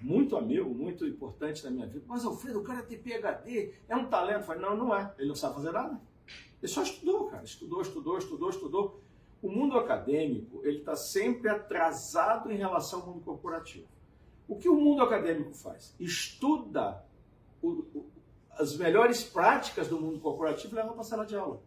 muito 0.00 0.36
amigo, 0.36 0.70
muito 0.72 1.04
importante 1.06 1.64
na 1.64 1.70
minha 1.70 1.86
vida, 1.86 2.04
mas 2.08 2.24
Alfredo, 2.24 2.60
o 2.60 2.62
cara 2.62 2.82
tem 2.82 2.96
PhD, 2.98 3.74
é 3.88 3.96
um 3.96 4.06
talento. 4.06 4.38
Eu 4.40 4.42
falei, 4.44 4.62
não, 4.62 4.76
não 4.76 4.94
é. 4.96 5.12
Ele 5.18 5.28
não 5.28 5.34
sabe 5.34 5.56
fazer 5.56 5.72
nada. 5.72 6.00
Ele 6.62 6.72
só 6.72 6.82
estudou, 6.82 7.26
cara. 7.26 7.42
Estudou, 7.44 7.82
estudou, 7.82 8.18
estudou, 8.18 8.50
estudou. 8.50 9.00
O 9.42 9.50
mundo 9.50 9.76
acadêmico, 9.78 10.60
ele 10.64 10.78
está 10.78 10.94
sempre 10.94 11.48
atrasado 11.50 12.50
em 12.52 12.56
relação 12.56 13.00
ao 13.00 13.06
mundo 13.08 13.20
corporativo. 13.24 13.86
O 14.46 14.56
que 14.56 14.68
o 14.68 14.76
mundo 14.76 15.02
acadêmico 15.02 15.52
faz? 15.54 15.94
Estuda 15.98 17.04
o- 17.62 17.84
o- 17.94 18.06
as 18.52 18.76
melhores 18.76 19.24
práticas 19.24 19.88
do 19.88 20.00
mundo 20.00 20.20
corporativo 20.20 20.74
e 20.74 20.76
leva 20.76 20.92
para 20.92 21.00
a 21.00 21.04
sala 21.04 21.26
de 21.26 21.36
aula. 21.36 21.60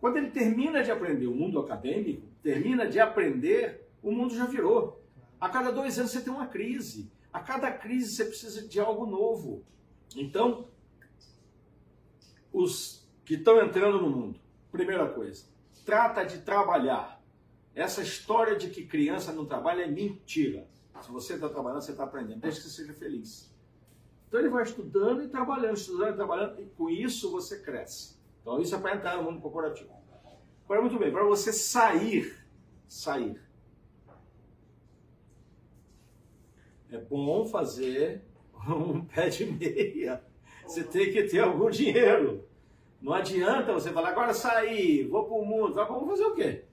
Quando 0.00 0.16
ele 0.16 0.30
termina 0.30 0.82
de 0.82 0.90
aprender 0.90 1.26
o 1.26 1.34
mundo 1.34 1.58
acadêmico, 1.58 2.26
termina 2.42 2.86
de 2.88 2.98
aprender, 2.98 3.88
o 4.02 4.10
mundo 4.10 4.34
já 4.34 4.46
virou. 4.46 5.01
A 5.42 5.48
cada 5.48 5.72
dois 5.72 5.98
anos 5.98 6.12
você 6.12 6.20
tem 6.20 6.32
uma 6.32 6.46
crise. 6.46 7.10
A 7.32 7.40
cada 7.40 7.68
crise 7.72 8.14
você 8.14 8.24
precisa 8.26 8.68
de 8.68 8.78
algo 8.78 9.04
novo. 9.04 9.64
Então, 10.14 10.68
os 12.52 13.04
que 13.24 13.34
estão 13.34 13.60
entrando 13.60 14.00
no 14.00 14.08
mundo, 14.08 14.40
primeira 14.70 15.08
coisa, 15.08 15.44
trata 15.84 16.22
de 16.22 16.42
trabalhar. 16.42 17.20
Essa 17.74 18.02
história 18.02 18.54
de 18.54 18.70
que 18.70 18.86
criança 18.86 19.32
não 19.32 19.44
trabalha 19.44 19.82
é 19.82 19.88
mentira. 19.88 20.68
Se 21.00 21.10
você 21.10 21.34
está 21.34 21.48
trabalhando, 21.48 21.82
você 21.82 21.90
está 21.90 22.04
aprendendo, 22.04 22.38
desde 22.38 22.60
que 22.60 22.68
você 22.68 22.82
seja 22.82 22.94
feliz. 22.94 23.52
Então 24.28 24.38
ele 24.38 24.48
vai 24.48 24.62
estudando 24.62 25.24
e 25.24 25.28
trabalhando, 25.28 25.76
estudando 25.76 26.12
e 26.12 26.16
trabalhando, 26.16 26.62
e 26.62 26.66
com 26.66 26.88
isso 26.88 27.32
você 27.32 27.58
cresce. 27.58 28.16
Então 28.40 28.60
isso 28.60 28.76
é 28.76 28.78
para 28.78 28.94
entrar 28.94 29.16
no 29.16 29.24
mundo 29.24 29.40
corporativo. 29.40 29.90
Agora, 30.64 30.82
muito 30.82 31.00
bem, 31.00 31.10
para 31.10 31.24
você 31.24 31.52
sair, 31.52 32.32
sair, 32.86 33.42
é 36.92 36.98
bom 36.98 37.46
fazer 37.46 38.22
um 38.68 39.04
pé 39.06 39.28
de 39.28 39.46
meia. 39.46 40.22
Você 40.66 40.84
tem 40.84 41.12
que 41.12 41.24
ter 41.24 41.40
algum 41.40 41.70
dinheiro. 41.70 42.44
Não 43.00 43.12
adianta 43.12 43.72
você 43.72 43.90
falar, 43.90 44.10
agora 44.10 44.32
sair, 44.32 45.08
vou 45.08 45.24
para 45.24 45.34
o 45.34 45.44
mundo. 45.44 45.74
Vai 45.74 45.88
o 45.88 45.92
mundo 45.92 46.10
fazer 46.10 46.24
o 46.24 46.34
quê? 46.34 46.64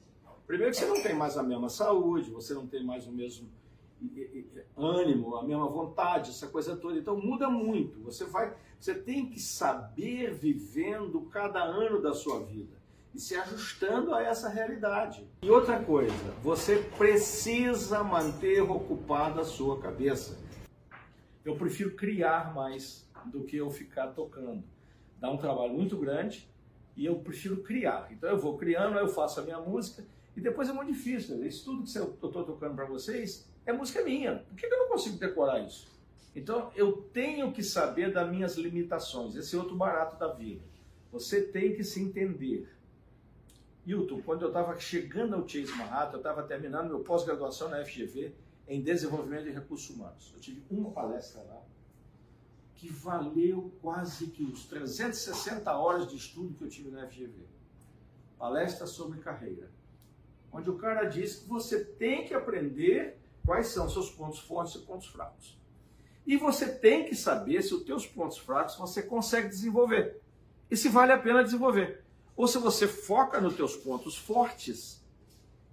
Primeiro 0.46 0.72
que 0.72 0.80
você 0.80 0.86
não 0.86 1.02
tem 1.02 1.16
mais 1.16 1.38
a 1.38 1.44
mesma 1.44 1.70
saúde, 1.70 2.30
você 2.32 2.54
não 2.54 2.68
tem 2.68 2.84
mais 2.84 3.08
o 3.08 3.12
mesmo 3.12 3.50
ânimo, 4.76 5.36
a 5.36 5.44
mesma 5.44 5.68
vontade, 5.68 6.32
essa 6.32 6.48
coisa 6.48 6.76
toda. 6.76 6.98
Então 6.98 7.20
muda 7.20 7.50
muito. 7.50 8.00
Você 8.04 8.26
vai, 8.26 8.56
você 8.80 8.94
tem 8.94 9.30
que 9.30 9.40
saber 9.40 10.34
vivendo 10.34 11.22
cada 11.32 11.64
ano 11.64 12.02
da 12.02 12.14
sua 12.14 12.40
vida 12.44 12.80
e 13.14 13.20
se 13.20 13.36
ajustando 13.36 14.14
a 14.14 14.22
essa 14.22 14.50
realidade. 14.50 15.28
E 15.42 15.50
outra 15.50 15.82
coisa, 15.82 16.14
você 16.42 16.78
precisa 16.98 18.04
manter 18.04 18.62
ocupada 18.62 19.42
a 19.42 19.46
sua 19.46 19.80
cabeça. 19.80 20.38
Eu 21.44 21.56
prefiro 21.56 21.96
criar 21.96 22.54
mais 22.54 23.08
do 23.26 23.44
que 23.44 23.58
eu 23.58 23.70
ficar 23.70 24.08
tocando. 24.08 24.64
Dá 25.20 25.30
um 25.32 25.38
trabalho 25.38 25.74
muito 25.74 25.98
grande 25.98 26.48
e 26.96 27.06
eu 27.06 27.16
prefiro 27.20 27.58
criar. 27.64 28.08
Então 28.12 28.30
eu 28.30 28.38
vou 28.38 28.58
criando, 28.58 28.98
eu 28.98 29.08
faço 29.08 29.40
a 29.40 29.44
minha 29.44 29.60
música 29.60 30.04
e 30.36 30.42
depois 30.42 30.70
é 30.70 30.74
muito 30.74 30.92
difícil. 30.92 31.46
Isso 31.46 31.66
tudo 31.66 31.84
que 31.84 31.98
eu 31.98 32.14
estou 32.14 32.44
tocando 32.44 32.76
para 32.76 32.86
vocês 32.86 33.50
é 33.66 33.74
música 33.74 34.04
minha. 34.04 34.44
Por 34.48 34.56
que 34.56 34.66
eu 34.66 34.80
não 34.80 34.90
consigo 34.90 35.18
decorar 35.18 35.60
isso? 35.60 35.88
Então 36.36 36.72
eu 36.76 36.94
tenho 37.14 37.52
que 37.52 37.64
saber 37.64 38.14
das 38.14 38.30
minhas 38.30 38.56
limitações. 38.56 39.36
Esse 39.36 39.56
é 39.56 39.60
outro 39.60 39.76
barato 39.76 40.18
da 40.18 40.28
vida. 40.28 40.62
Você 41.12 41.42
tem 41.42 41.74
que 41.74 41.84
se 41.84 42.02
entender. 42.02 42.68
Hilton, 43.86 44.22
quando 44.22 44.44
eu 44.44 44.50
estava 44.50 44.78
chegando 44.80 45.36
ao 45.36 45.48
Chase 45.48 45.72
Manhattan, 45.72 46.14
eu 46.14 46.18
estava 46.18 46.44
terminando 46.44 46.90
meu 46.90 47.00
pós-graduação 47.00 47.70
na 47.70 47.84
FGV 47.84 48.34
em 48.68 48.82
desenvolvimento 48.82 49.46
de 49.46 49.52
recursos 49.52 49.90
humanos. 49.90 50.32
Eu 50.34 50.40
tive 50.40 50.64
uma 50.70 50.92
palestra 50.92 51.42
lá 51.42 51.64
que 52.76 52.88
valeu 52.92 53.74
quase 53.82 54.28
que 54.28 54.44
os 54.44 54.66
360 54.66 55.72
horas 55.76 56.08
de 56.08 56.16
estudo 56.16 56.54
que 56.54 56.64
eu 56.64 56.70
tive 56.70 56.90
na 56.92 57.08
FGV. 57.08 57.46
Palestra 58.38 58.88
sobre 58.88 59.20
carreira. 59.20 59.70
Onde 60.52 60.70
o 60.70 60.78
cara 60.78 61.04
diz 61.04 61.38
que 61.38 61.50
você 61.50 61.84
tem 61.84 62.26
que 62.26 62.34
aprender 62.34 63.20
quais 63.46 63.68
são 63.68 63.90
seus 63.90 64.10
pontos 64.10 64.40
fortes 64.40 64.76
e 64.76 64.80
pontos 64.80 65.08
fracos. 65.08 65.60
E 66.26 66.38
você 66.38 66.72
tem 66.72 67.06
que 67.06 67.16
saber 67.16 67.62
se 67.64 67.74
os 67.74 67.84
teus 67.84 68.06
pontos 68.06 68.38
fracos 68.38 68.76
você 68.76 69.02
consegue 69.02 69.50
desenvolver. 69.50 70.22
E 70.70 70.78
se 70.78 70.88
vale 70.88 71.12
a 71.12 71.18
pena 71.18 71.44
desenvolver. 71.44 72.04
Ou 72.40 72.48
se 72.48 72.58
você 72.58 72.88
foca 72.88 73.42
nos 73.42 73.58
teus 73.58 73.76
pontos 73.76 74.16
fortes 74.16 75.06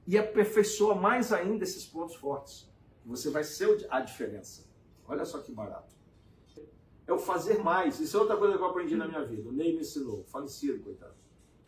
e 0.05 0.19
aperfeiçoa 0.19 0.97
mais 0.97 1.33
ainda 1.33 1.63
esses 1.63 1.87
pontos 1.87 2.17
fortes. 2.17 2.69
Você 3.05 3.31
vai 3.31 3.45
ser 3.45 3.87
a 3.89 4.01
diferença. 4.01 4.67
Olha 5.07 5.25
só 5.25 5.39
que 5.39 5.53
barato. 5.53 5.95
É 7.07 7.13
o 7.13 7.21
fazer 7.21 7.63
mais. 7.63 8.01
Isso 8.01 8.17
é 8.17 8.21
outra 8.21 8.37
coisa 8.37 8.57
que 8.57 8.65
eu 8.65 8.67
aprendi 8.67 8.97
na 8.97 9.07
minha 9.07 9.25
vida. 9.25 9.49
O 9.49 9.53
Ney 9.53 9.75
me 9.75 9.83
ensinou. 9.83 10.25
Falecido, 10.25 10.83
coitado. 10.83 11.15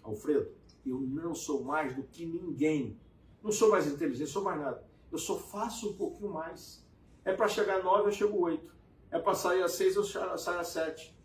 Alfredo, 0.02 0.50
eu 0.84 0.98
não 0.98 1.32
sou 1.32 1.62
mais 1.62 1.94
do 1.94 2.02
que 2.02 2.26
ninguém. 2.26 2.98
Não 3.40 3.52
sou 3.52 3.70
mais 3.70 3.86
inteligente, 3.86 4.28
sou 4.28 4.42
mais 4.42 4.60
nada. 4.60 4.84
Eu 5.12 5.18
só 5.18 5.38
faço 5.38 5.90
um 5.90 5.96
pouquinho 5.96 6.32
mais. 6.32 6.84
É 7.24 7.32
para 7.32 7.46
chegar 7.46 7.78
a 7.78 7.82
nove, 7.84 8.08
eu 8.08 8.12
chego 8.12 8.36
oito. 8.40 8.74
É 9.12 9.20
para 9.20 9.36
sair 9.36 9.62
a 9.62 9.68
seis, 9.68 9.94
eu 9.94 10.02
saio 10.02 10.58
a 10.58 10.64
sete. 10.64 11.16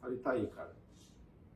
Falei, 0.00 0.18
tá 0.18 0.30
aí, 0.30 0.46
cara. 0.46 0.77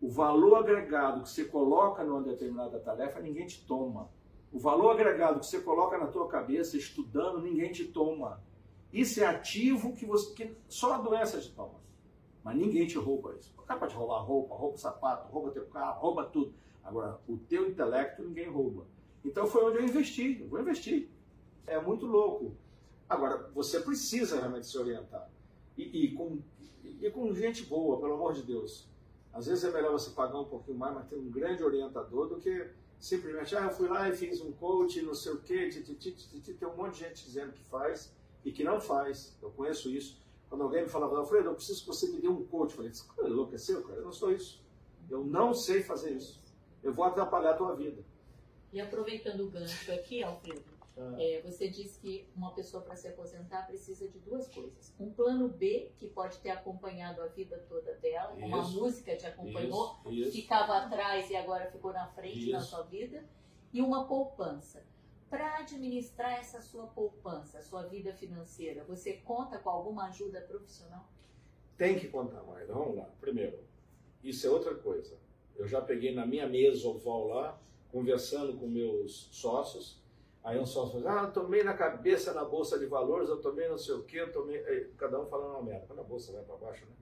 O 0.02 0.08
valor 0.08 0.56
agregado 0.56 1.22
que 1.22 1.28
você 1.28 1.44
coloca 1.44 2.02
numa 2.02 2.20
determinada 2.20 2.80
tarefa, 2.80 3.20
ninguém 3.20 3.46
te 3.46 3.64
toma. 3.64 4.10
O 4.50 4.58
valor 4.58 4.90
agregado 4.90 5.38
que 5.38 5.46
você 5.46 5.60
coloca 5.60 5.96
na 5.96 6.08
tua 6.08 6.26
cabeça 6.26 6.76
estudando, 6.76 7.40
ninguém 7.40 7.70
te 7.70 7.84
toma. 7.84 8.42
Isso 8.92 9.22
é 9.22 9.26
ativo 9.26 9.94
que, 9.94 10.04
você, 10.04 10.34
que 10.34 10.56
só 10.68 10.94
a 10.94 10.98
doença 10.98 11.40
te 11.40 11.52
toma. 11.52 11.80
Mas 12.42 12.56
ninguém 12.56 12.84
te 12.84 12.98
rouba 12.98 13.36
isso. 13.38 13.54
O 13.56 13.62
cara 13.62 13.78
pode 13.78 13.94
roubar 13.94 14.18
roupa, 14.22 14.56
rouba 14.56 14.76
sapato, 14.76 15.30
rouba 15.30 15.52
teu 15.52 15.66
carro, 15.66 16.00
rouba 16.00 16.24
tudo. 16.24 16.52
Agora, 16.82 17.20
o 17.28 17.36
teu 17.36 17.70
intelecto 17.70 18.24
ninguém 18.24 18.50
rouba. 18.50 18.88
Então 19.24 19.46
foi 19.46 19.64
onde 19.64 19.78
eu 19.78 19.84
investi. 19.84 20.40
Eu 20.40 20.48
vou 20.48 20.60
investir. 20.60 21.10
É 21.64 21.80
muito 21.80 22.06
louco. 22.06 22.56
Agora, 23.08 23.48
você 23.54 23.78
precisa 23.78 24.40
realmente 24.40 24.66
se 24.66 24.76
orientar. 24.76 25.30
E, 25.78 26.06
e, 26.06 26.12
com, 26.12 26.40
e 26.82 27.08
com 27.08 27.32
gente 27.32 27.64
boa, 27.66 28.00
pelo 28.00 28.14
amor 28.14 28.32
de 28.32 28.42
Deus. 28.42 28.90
Às 29.32 29.46
vezes 29.46 29.64
é 29.64 29.70
melhor 29.70 29.92
você 29.92 30.10
pagar 30.10 30.38
um 30.38 30.44
pouquinho 30.44 30.76
mais, 30.76 30.94
mas 30.94 31.08
ter 31.08 31.16
um 31.16 31.30
grande 31.30 31.64
orientador 31.64 32.28
do 32.28 32.36
que 32.36 32.70
simplesmente, 33.00 33.56
ah, 33.56 33.64
eu 33.64 33.70
fui 33.70 33.88
lá 33.88 34.08
e 34.08 34.16
fiz 34.16 34.40
um 34.40 34.52
coach, 34.52 35.02
não 35.02 35.14
sei 35.14 35.32
o 35.32 35.40
quê, 35.40 35.68
tem 35.70 36.68
um 36.68 36.76
monte 36.76 36.94
de 36.94 37.00
gente 37.00 37.24
dizendo 37.24 37.52
que 37.52 37.64
faz 37.64 38.14
e 38.44 38.52
que 38.52 38.62
não 38.62 38.80
faz. 38.80 39.36
Eu 39.42 39.50
conheço 39.50 39.90
isso. 39.90 40.20
Quando 40.48 40.62
alguém 40.62 40.82
me 40.82 40.88
falava, 40.88 41.16
Alfredo, 41.16 41.48
eu 41.48 41.54
preciso 41.54 41.80
que 41.80 41.86
você 41.86 42.08
me 42.10 42.20
dê 42.20 42.28
um 42.28 42.44
coach. 42.44 42.70
Eu 42.70 42.76
falei, 42.76 42.92
você 42.92 43.04
enlouqueceu, 43.24 43.82
cara? 43.82 43.98
Eu 43.98 44.04
não 44.04 44.12
sou 44.12 44.30
isso. 44.32 44.62
Eu 45.10 45.24
não 45.24 45.54
sei 45.54 45.82
fazer 45.82 46.12
isso. 46.12 46.40
Eu 46.82 46.92
vou 46.92 47.04
atrapalhar 47.04 47.52
a 47.52 47.56
tua 47.56 47.74
vida. 47.74 48.04
E 48.72 48.80
aproveitando 48.80 49.40
o 49.40 49.50
gancho 49.50 49.90
aqui, 49.92 50.22
Alfredo, 50.22 50.62
Ah. 50.96 51.16
é, 51.18 51.40
você 51.40 51.68
disse 51.68 51.98
que 51.98 52.28
uma 52.36 52.52
pessoa 52.52 52.82
para 52.82 52.94
se 52.94 53.08
aposentar 53.08 53.66
precisa 53.66 54.06
de 54.08 54.18
duas 54.18 54.46
coisas. 54.48 54.94
Um 55.00 55.10
plano 55.10 55.48
B, 55.48 55.90
que 55.96 56.06
pode 56.08 56.38
ter 56.38 56.50
acompanhado 56.50 57.22
a 57.22 57.28
vida 57.28 57.58
toda 57.68 57.94
dela, 57.94 58.34
uma 58.34 58.60
Isso. 58.60 58.78
música 58.78 59.16
te 59.16 59.26
acompanhou, 59.26 59.96
Isso, 60.06 60.12
isso. 60.12 60.32
ficava 60.32 60.76
atrás 60.78 61.30
e 61.30 61.36
agora 61.36 61.70
ficou 61.70 61.92
na 61.92 62.06
frente 62.08 62.50
na 62.50 62.60
sua 62.60 62.82
vida, 62.82 63.24
e 63.72 63.80
uma 63.80 64.06
poupança. 64.06 64.84
Para 65.30 65.60
administrar 65.60 66.38
essa 66.38 66.60
sua 66.60 66.86
poupança, 66.88 67.58
a 67.58 67.62
sua 67.62 67.84
vida 67.84 68.12
financeira, 68.12 68.84
você 68.84 69.14
conta 69.14 69.58
com 69.58 69.70
alguma 69.70 70.08
ajuda 70.08 70.42
profissional? 70.42 71.08
Tem 71.78 71.98
que 71.98 72.08
contar 72.08 72.42
mais. 72.42 72.68
Vamos 72.68 72.96
lá. 72.98 73.08
Primeiro, 73.18 73.58
isso 74.22 74.46
é 74.46 74.50
outra 74.50 74.74
coisa. 74.74 75.16
Eu 75.56 75.66
já 75.66 75.80
peguei 75.80 76.14
na 76.14 76.26
minha 76.26 76.46
mesa 76.46 76.86
oval 76.86 77.28
lá, 77.28 77.58
conversando 77.90 78.58
com 78.58 78.66
meus 78.66 79.30
sócios. 79.32 80.01
Aí 80.44 80.58
um 80.58 80.66
sócio 80.66 81.00
falou, 81.00 81.08
ah, 81.18 81.24
eu 81.24 81.32
tomei 81.32 81.62
na 81.62 81.72
cabeça 81.74 82.32
na 82.32 82.44
bolsa 82.44 82.78
de 82.78 82.86
valores, 82.86 83.28
eu 83.28 83.40
tomei 83.40 83.68
não 83.68 83.78
sei 83.78 83.94
o 83.94 84.02
quê, 84.02 84.20
eu 84.20 84.32
tomei. 84.32 84.56
Aí, 84.66 84.92
cada 84.98 85.20
um 85.20 85.26
falando 85.26 85.52
uma 85.52 85.62
merda. 85.62 85.86
Quando 85.86 86.00
a 86.00 86.04
bolsa 86.04 86.32
vai 86.32 86.42
para 86.42 86.56
baixo, 86.56 86.84
né? 86.84 86.92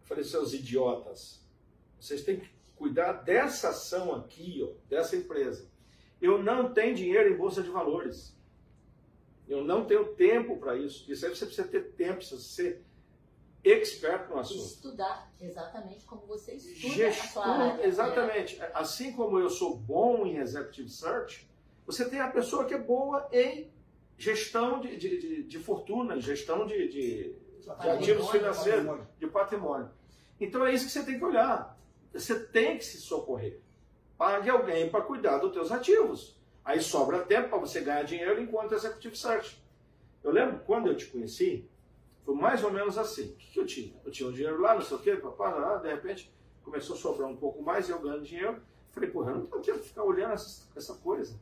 Eu 0.00 0.06
falei, 0.06 0.24
seus 0.24 0.54
idiotas, 0.54 1.44
vocês 2.00 2.22
têm 2.24 2.40
que 2.40 2.48
cuidar 2.76 3.12
dessa 3.12 3.68
ação 3.70 4.14
aqui, 4.14 4.62
ó, 4.66 4.74
dessa 4.88 5.16
empresa. 5.16 5.68
Eu 6.20 6.42
não 6.42 6.72
tenho 6.72 6.94
dinheiro 6.94 7.32
em 7.32 7.36
bolsa 7.36 7.62
de 7.62 7.68
valores. 7.68 8.34
Eu 9.46 9.62
não 9.62 9.84
tenho 9.84 10.14
tempo 10.14 10.56
para 10.58 10.76
isso. 10.76 11.10
Isso 11.10 11.26
aí 11.26 11.34
você 11.36 11.44
precisa 11.44 11.68
ter 11.68 11.92
tempo, 11.92 12.16
precisa 12.16 12.40
ser 12.40 12.82
expert 13.62 14.28
no 14.30 14.38
assunto. 14.38 14.64
Estudar, 14.64 15.30
exatamente 15.40 16.04
como 16.06 16.26
você 16.26 16.54
estuda 16.54 16.86
a 17.08 17.12
sua 17.12 17.12
Gestor, 17.12 17.42
área. 17.46 17.86
exatamente. 17.86 18.60
Assim 18.72 19.12
como 19.12 19.38
eu 19.38 19.50
sou 19.50 19.76
bom 19.76 20.24
em 20.24 20.38
executive 20.38 20.88
search, 20.88 21.46
você 21.86 22.08
tem 22.08 22.20
a 22.20 22.28
pessoa 22.28 22.64
que 22.64 22.74
é 22.74 22.78
boa 22.78 23.28
em 23.32 23.70
gestão 24.16 24.80
de, 24.80 24.96
de, 24.96 25.18
de, 25.18 25.42
de 25.42 25.58
fortuna, 25.58 26.20
gestão 26.20 26.66
de, 26.66 26.88
de, 26.88 27.36
de 27.60 27.70
ativos 27.70 28.30
financeiros, 28.30 29.00
de 29.18 29.26
patrimônio. 29.26 29.90
Então 30.40 30.66
é 30.66 30.72
isso 30.72 30.86
que 30.86 30.92
você 30.92 31.04
tem 31.04 31.18
que 31.18 31.24
olhar. 31.24 31.78
Você 32.12 32.38
tem 32.38 32.78
que 32.78 32.84
se 32.84 32.98
socorrer. 32.98 33.60
Pague 34.16 34.48
alguém 34.48 34.88
para 34.88 35.02
cuidar 35.02 35.38
dos 35.38 35.52
teus 35.52 35.72
ativos. 35.72 36.38
Aí 36.64 36.80
sobra 36.80 37.20
tempo 37.20 37.50
para 37.50 37.58
você 37.58 37.80
ganhar 37.80 38.02
dinheiro 38.04 38.40
enquanto 38.40 38.74
executive 38.74 39.16
search. 39.16 39.62
Eu 40.22 40.30
lembro 40.30 40.60
quando 40.60 40.86
eu 40.86 40.96
te 40.96 41.06
conheci, 41.06 41.68
foi 42.24 42.34
mais 42.34 42.64
ou 42.64 42.72
menos 42.72 42.96
assim. 42.96 43.32
O 43.32 43.36
que, 43.36 43.52
que 43.52 43.60
eu 43.60 43.66
tinha? 43.66 43.94
Eu 44.04 44.10
tinha 44.10 44.28
um 44.28 44.32
dinheiro 44.32 44.60
lá, 44.60 44.74
não 44.74 44.80
sei 44.82 44.96
o 44.96 45.00
quê, 45.00 45.16
papá, 45.16 45.76
de 45.76 45.88
repente 45.88 46.32
começou 46.62 46.96
a 46.96 46.98
sobrar 46.98 47.28
um 47.28 47.36
pouco 47.36 47.62
mais 47.62 47.88
e 47.88 47.92
eu 47.92 48.00
ganhando 48.00 48.22
dinheiro. 48.22 48.62
Falei, 48.90 49.10
porra, 49.10 49.32
eu 49.32 49.38
não 49.38 49.46
tenho 49.46 49.62
tempo 49.62 49.80
de 49.80 49.88
ficar 49.88 50.04
olhando 50.04 50.32
essa, 50.32 50.66
essa 50.74 50.94
coisa. 50.94 51.38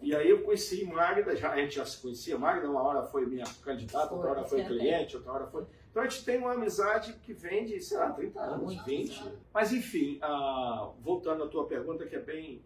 E 0.00 0.14
aí 0.14 0.28
eu 0.28 0.42
conheci 0.42 0.84
Magda, 0.84 1.34
já, 1.34 1.52
a 1.52 1.56
gente 1.56 1.76
já 1.76 1.84
se 1.84 2.00
conhecia, 2.00 2.38
Magda 2.38 2.70
uma 2.70 2.82
hora 2.82 3.02
foi 3.02 3.26
minha 3.26 3.44
candidata, 3.62 4.14
outra 4.14 4.30
hora 4.30 4.44
foi 4.44 4.64
cliente, 4.64 5.16
outra 5.16 5.32
hora 5.32 5.46
foi... 5.46 5.66
Então 5.90 6.02
a 6.02 6.08
gente 6.08 6.24
tem 6.24 6.38
uma 6.38 6.52
amizade 6.52 7.14
que 7.14 7.32
vem 7.32 7.64
de, 7.64 7.80
sei 7.80 7.96
lá, 7.96 8.10
30 8.12 8.40
anos, 8.40 8.64
Muitos 8.64 8.84
20. 8.84 9.20
anos. 9.20 9.38
Mas 9.52 9.72
enfim, 9.72 10.18
ah, 10.20 10.90
voltando 11.00 11.44
à 11.44 11.48
tua 11.48 11.66
pergunta 11.66 12.06
que 12.06 12.14
é 12.14 12.20
bem... 12.20 12.62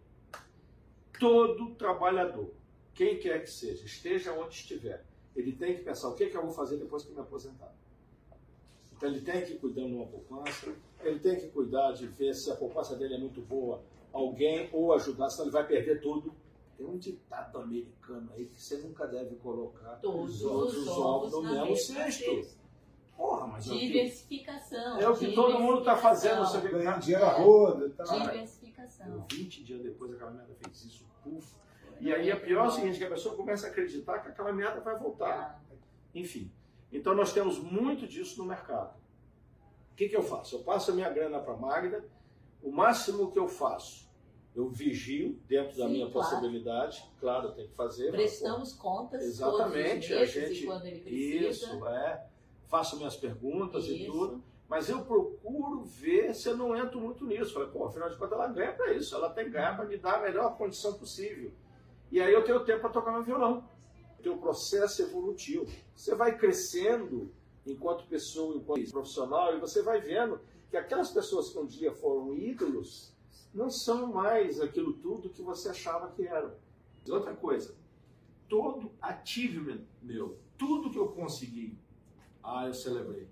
Todo 1.17 1.75
trabalhador, 1.75 2.51
quem 2.93 3.19
quer 3.19 3.41
que 3.41 3.49
seja, 3.49 3.85
esteja 3.85 4.33
onde 4.33 4.55
estiver, 4.55 5.05
ele 5.35 5.53
tem 5.53 5.75
que 5.75 5.83
pensar 5.83 6.09
o 6.09 6.15
que, 6.15 6.27
que 6.27 6.35
eu 6.35 6.41
vou 6.41 6.51
fazer 6.51 6.77
depois 6.77 7.03
que 7.03 7.11
me 7.13 7.19
aposentar. 7.19 7.73
Então 8.95 9.09
ele 9.09 9.21
tem 9.21 9.43
que 9.43 9.55
cuidar 9.55 9.81
de 9.81 9.93
uma 9.93 10.05
poupança, 10.05 10.73
ele 11.01 11.19
tem 11.19 11.39
que 11.39 11.47
cuidar 11.47 11.91
de 11.93 12.05
ver 12.07 12.33
se 12.35 12.51
a 12.51 12.55
poupança 12.55 12.95
dele 12.95 13.15
é 13.15 13.17
muito 13.17 13.41
boa, 13.41 13.81
alguém 14.13 14.69
ou 14.71 14.93
ajudar, 14.93 15.29
senão 15.29 15.45
ele 15.45 15.51
vai 15.51 15.65
perder 15.65 16.01
tudo. 16.01 16.33
Tem 16.81 16.89
um 16.89 16.97
ditado 16.97 17.59
americano 17.59 18.31
aí 18.33 18.47
que 18.47 18.59
você 18.59 18.77
nunca 18.79 19.05
deve 19.05 19.35
colocar 19.35 19.97
Todos 19.97 20.41
os, 20.41 20.77
os 20.77 20.87
ovos 20.87 21.31
ovos 21.31 21.31
no 21.31 21.43
mesmo 21.43 21.77
cesto. 21.77 22.57
Porra, 23.15 23.45
mas 23.45 23.67
é 23.67 23.69
o 23.69 23.73
que, 23.73 23.87
Diversificação. 23.87 24.99
é 24.99 25.07
o 25.07 25.15
que 25.15 25.35
todo 25.35 25.59
mundo 25.59 25.79
está 25.79 25.95
fazendo. 25.95 26.39
Você 26.39 26.57
vê 26.57 26.69
que 26.69 26.75
Ganhar 26.75 26.99
dinheiro 26.99 27.23
a 27.23 27.33
roda 27.33 27.85
e 27.85 27.89
tal. 27.91 28.19
Diversificação. 28.19 29.27
20 29.31 29.63
dias 29.63 29.83
depois 29.83 30.11
aquela 30.11 30.31
merda 30.31 30.55
fez 30.55 30.85
isso, 30.85 31.05
puf. 31.23 31.55
E 31.99 32.11
aí 32.11 32.31
é 32.31 32.35
pior 32.35 32.65
é 32.65 32.67
o 32.67 32.71
seguinte, 32.71 32.97
que 32.97 33.05
a 33.05 33.09
pessoa 33.09 33.35
começa 33.35 33.67
a 33.67 33.69
acreditar 33.69 34.17
que 34.17 34.29
aquela 34.29 34.51
merda 34.51 34.81
vai 34.81 34.97
voltar. 34.97 35.63
Enfim. 36.15 36.51
Então 36.91 37.13
nós 37.13 37.31
temos 37.31 37.59
muito 37.59 38.07
disso 38.07 38.41
no 38.41 38.45
mercado. 38.45 38.97
O 39.91 39.95
que, 39.95 40.09
que 40.09 40.17
eu 40.17 40.23
faço? 40.23 40.55
Eu 40.55 40.63
passo 40.63 40.89
a 40.89 40.95
minha 40.95 41.11
grana 41.11 41.39
para 41.39 41.53
a 41.53 41.57
Magda, 41.57 42.03
o 42.63 42.71
máximo 42.71 43.31
que 43.31 43.37
eu 43.37 43.47
faço, 43.47 44.09
eu 44.55 44.69
vigio 44.69 45.39
dentro 45.47 45.77
da 45.77 45.85
Sim, 45.87 45.93
minha 45.93 46.09
claro. 46.09 46.29
possibilidade, 46.29 47.03
claro, 47.19 47.51
tenho 47.53 47.69
que 47.69 47.75
fazer. 47.75 48.11
mas, 48.11 48.15
Prestamos 48.15 48.73
contas 48.73 49.23
Exatamente, 49.23 50.09
todos 50.09 50.09
os 50.09 50.11
a 50.11 50.19
meses 50.19 50.33
gente. 50.33 50.63
e 50.63 50.65
quando 50.65 50.85
ele 50.85 50.99
precisa. 50.99 51.49
Isso, 51.49 51.87
é. 51.87 52.25
Faço 52.67 52.97
minhas 52.97 53.15
perguntas 53.15 53.85
e 53.85 54.03
Isso. 54.03 54.11
tudo. 54.11 54.43
Mas 54.67 54.89
eu 54.89 55.03
procuro 55.03 55.83
ver 55.83 56.33
se 56.33 56.47
eu 56.47 56.55
não 56.55 56.75
entro 56.75 56.99
muito 56.99 57.25
nisso. 57.25 57.53
Falei, 57.53 57.67
pô, 57.69 57.85
afinal 57.85 58.09
de 58.09 58.15
contas, 58.15 58.33
ela 58.33 58.47
ganha 58.47 58.71
para 58.71 58.93
isso. 58.93 59.13
Ela 59.13 59.29
tem 59.29 59.45
que 59.45 59.51
ganhar 59.51 59.75
para 59.75 59.83
me 59.85 59.97
dar 59.97 60.15
a 60.15 60.21
melhor 60.21 60.57
condição 60.57 60.93
possível. 60.93 61.51
E 62.09 62.21
aí 62.21 62.33
eu 62.33 62.43
tenho 62.45 62.63
tempo 62.63 62.79
para 62.79 62.89
tocar 62.89 63.11
meu 63.11 63.23
violão. 63.23 63.65
Tem 64.23 64.31
o 64.31 64.37
processo 64.37 65.01
evolutivo. 65.01 65.65
Você 65.93 66.15
vai 66.15 66.37
crescendo 66.37 67.33
enquanto 67.65 68.05
pessoa, 68.07 68.55
enquanto 68.55 68.89
profissional, 68.91 69.53
e 69.55 69.59
você 69.59 69.81
vai 69.81 69.99
vendo 69.99 70.39
que 70.69 70.77
aquelas 70.77 71.11
pessoas 71.11 71.49
que 71.49 71.59
um 71.59 71.65
dia 71.65 71.91
foram 71.91 72.33
ídolos 72.33 73.13
não 73.53 73.69
são 73.69 74.07
mais 74.13 74.59
aquilo 74.61 74.93
tudo 74.93 75.29
que 75.29 75.41
você 75.41 75.69
achava 75.69 76.09
que 76.11 76.25
eram. 76.27 76.51
Outra 77.09 77.33
coisa, 77.35 77.73
todo 78.47 78.91
achievement 79.01 79.81
meu, 80.01 80.37
tudo 80.57 80.89
que 80.91 80.97
eu 80.99 81.07
consegui, 81.09 81.77
ah, 82.43 82.67
eu 82.67 82.73
celebrei. 82.73 83.27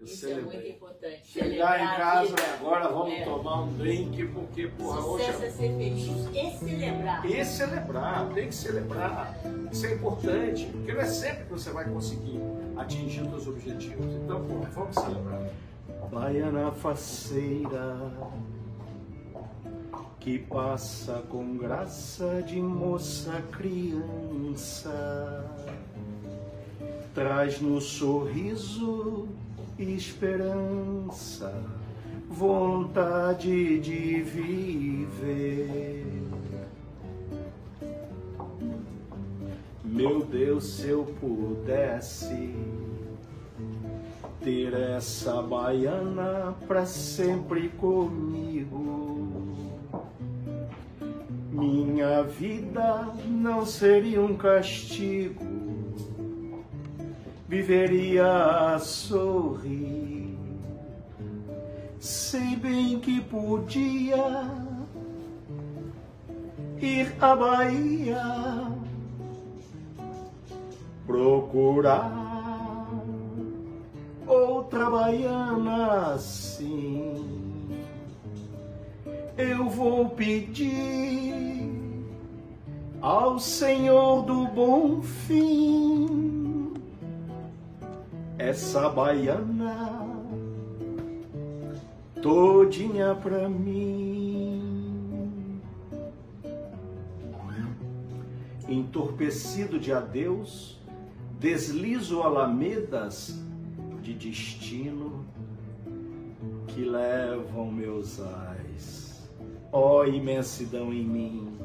Eu 0.00 0.04
Isso 0.04 0.26
é 0.28 0.34
muito 0.34 0.50
celebrei. 0.50 0.72
importante. 0.76 1.26
Chegar 1.26 1.80
em 1.80 1.96
casa, 1.98 2.28
vida. 2.28 2.42
agora 2.54 2.88
vamos 2.88 3.12
É. 3.14 3.24
tomar 3.24 3.62
um 3.62 3.76
drink, 3.76 4.26
porque, 4.28 4.68
porra, 4.68 5.00
hoje 5.04 5.24
Sucesso 5.24 5.42
é 5.44 5.50
ser 5.50 5.76
feliz 5.76 6.06
e 6.32 6.58
celebrar. 6.58 7.26
e 7.26 7.44
celebrar, 7.44 8.32
tem 8.32 8.46
que 8.48 8.54
celebrar. 8.54 9.34
Isso 9.72 9.86
é 9.86 9.94
importante, 9.94 10.66
porque 10.66 10.92
não 10.92 11.00
é 11.00 11.04
sempre 11.04 11.44
que 11.46 11.50
você 11.50 11.70
vai 11.72 11.84
conseguir 11.90 12.38
atingir 12.76 13.22
os 13.22 13.28
seus 13.30 13.48
objetivos. 13.48 14.06
Então, 14.14 14.46
pô, 14.46 14.54
vamos 14.72 14.94
celebrar. 14.94 15.50
Baiana 16.12 16.70
faceira 16.70 17.96
que 20.28 20.38
passa 20.40 21.22
com 21.30 21.56
graça 21.56 22.44
de 22.46 22.60
moça 22.60 23.42
criança, 23.50 24.92
traz 27.14 27.62
no 27.62 27.80
sorriso 27.80 29.26
esperança, 29.78 31.50
vontade 32.28 33.80
de 33.80 34.20
viver. 34.20 36.04
Meu 39.82 40.22
Deus, 40.26 40.74
se 40.74 40.90
eu 40.90 41.04
pudesse 41.18 42.54
ter 44.44 44.74
essa 44.74 45.40
baiana 45.40 46.54
pra 46.66 46.84
sempre 46.84 47.70
comigo, 47.70 49.07
minha 51.58 52.22
vida 52.22 53.08
não 53.26 53.66
seria 53.66 54.22
um 54.22 54.36
castigo, 54.36 55.44
viveria 57.48 58.74
a 58.74 58.78
sorrir. 58.78 60.38
Sei 61.98 62.54
bem 62.54 63.00
que 63.00 63.20
podia 63.20 64.46
ir 66.80 67.12
à 67.20 67.34
Bahia 67.34 68.22
procurar 71.04 72.88
outra 74.28 74.88
baiana 74.88 76.12
assim. 76.14 77.37
Eu 79.38 79.68
vou 79.68 80.10
pedir 80.10 81.32
ao 83.00 83.38
Senhor 83.38 84.22
do 84.22 84.48
Bom 84.48 85.00
Fim 85.00 86.74
essa 88.36 88.88
baiana 88.88 90.08
todinha 92.20 93.14
pra 93.14 93.48
mim. 93.48 94.60
Entorpecido 98.68 99.78
de 99.78 99.92
adeus, 99.92 100.80
deslizo 101.38 102.22
alamedas 102.22 103.40
de 104.02 104.14
destino 104.14 105.24
que 106.66 106.84
levam 106.84 107.70
meus 107.70 108.20
ais. 108.20 108.57
Ó 109.72 110.04
imensidão 110.04 110.92
em 110.92 111.04
mim. 111.04 111.58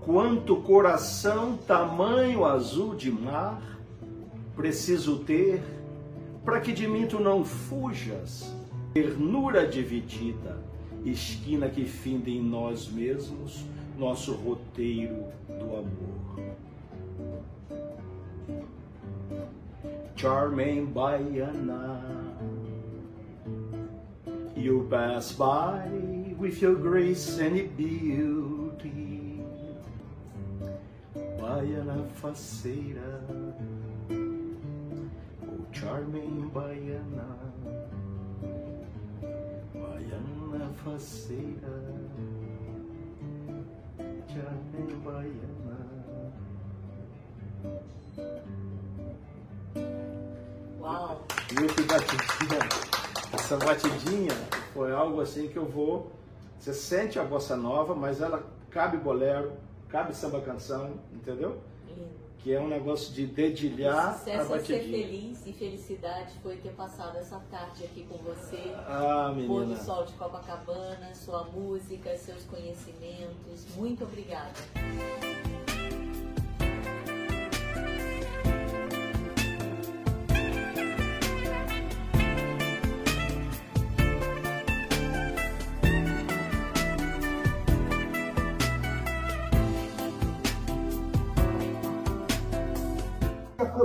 Quanto 0.00 0.56
coração, 0.56 1.56
tamanho 1.56 2.44
azul 2.44 2.94
de 2.94 3.10
mar, 3.10 3.60
preciso 4.54 5.18
ter 5.18 5.62
para 6.44 6.60
que 6.60 6.72
de 6.72 6.86
mim 6.86 7.08
tu 7.08 7.18
não 7.18 7.44
fujas. 7.44 8.54
Ternura 8.94 9.66
dividida, 9.66 10.56
esquina 11.04 11.68
que 11.68 11.84
finda 11.84 12.30
em 12.30 12.40
nós 12.40 12.88
mesmos, 12.88 13.64
nosso 13.98 14.32
roteiro 14.32 15.24
do 15.48 15.76
amor. 15.76 16.56
Charming 20.14 20.86
Baiana, 20.86 22.25
you 24.56 24.88
pass 24.90 25.32
by 25.32 25.86
with 26.38 26.62
your 26.62 26.74
grace 26.74 27.38
and 27.38 27.56
your 27.56 27.66
beauty. 27.66 29.40
Baiana 31.14 32.08
faceira, 32.20 33.20
oh 34.10 35.66
charming 35.72 36.50
Baiana, 36.54 37.28
Baiana 39.74 40.68
faceira, 40.82 41.76
charming 44.28 45.02
Baiana. 45.04 45.56
Viu 51.48 51.68
que 51.68 51.82
batidinha? 51.82 52.95
Essa 53.46 53.58
batidinha 53.58 54.32
foi 54.74 54.92
algo 54.92 55.20
assim 55.20 55.46
que 55.46 55.56
eu 55.56 55.64
vou. 55.66 56.10
Você 56.58 56.74
sente 56.74 57.16
a 57.16 57.22
bossa 57.22 57.56
nova, 57.56 57.94
mas 57.94 58.20
ela 58.20 58.42
cabe 58.70 58.96
bolero, 58.96 59.52
cabe 59.88 60.12
samba 60.16 60.40
canção, 60.40 60.94
entendeu? 61.12 61.60
Lindo. 61.86 62.10
Que 62.38 62.52
é 62.52 62.60
um 62.60 62.66
negócio 62.66 63.14
de 63.14 63.24
dedilhar 63.24 63.96
a 64.08 64.12
Sucesso 64.14 64.52
é 64.52 64.58
ser 64.58 64.72
batidinha. 64.72 65.06
feliz 65.06 65.46
e 65.46 65.52
felicidade 65.52 66.34
foi 66.42 66.56
ter 66.56 66.72
passado 66.72 67.18
essa 67.18 67.38
tarde 67.48 67.84
aqui 67.84 68.04
com 68.10 68.18
você. 68.18 68.74
Ah, 68.78 69.32
Pôr 69.32 69.60
do 69.60 69.66
menina. 69.68 69.76
sol 69.76 70.04
de 70.04 70.12
Copacabana, 70.14 71.14
sua 71.14 71.44
música, 71.44 72.16
seus 72.16 72.42
conhecimentos. 72.46 73.76
Muito 73.76 74.02
obrigada. 74.02 74.50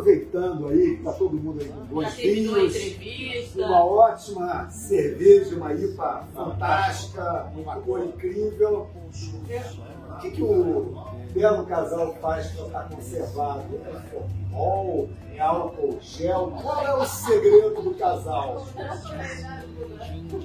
Aproveitando 0.01 0.67
aí, 0.67 0.97
que 0.97 1.03
tá 1.03 1.13
todo 1.13 1.37
mundo 1.37 1.61
aí 1.61 1.69
com 1.69 1.85
bons 1.85 2.07
a 2.07 2.09
vinhos, 2.09 3.55
uma 3.55 3.85
ótima 3.85 4.69
cerveja, 4.69 5.55
uma 5.55 5.73
IPA 5.73 6.27
fantástica, 6.33 7.51
uma 7.55 7.75
cor 7.77 8.03
incrível. 8.03 8.89
O 10.09 10.17
que, 10.19 10.31
que 10.31 10.43
o 10.43 10.93
belo 11.33 11.65
casal 11.65 12.15
faz 12.15 12.47
para 12.47 12.65
estar 12.65 12.89
conservado? 12.89 13.63
É 13.85 14.01
formol? 14.09 15.09
É 15.33 15.39
álcool 15.39 15.97
gel? 16.01 16.51
Qual 16.61 16.85
é 16.85 16.93
o 16.93 17.05
segredo 17.05 17.81
do 17.81 17.93
casal? 17.95 18.67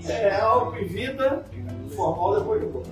É 0.07 0.41
álcool 0.41 0.79
e 0.79 0.85
vida, 0.85 1.45
formal 1.95 2.39
depois 2.39 2.61
do 2.61 2.69
corpo. 2.69 2.89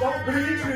Dá 0.00 0.10
um 0.10 0.24
brinde! 0.24 0.74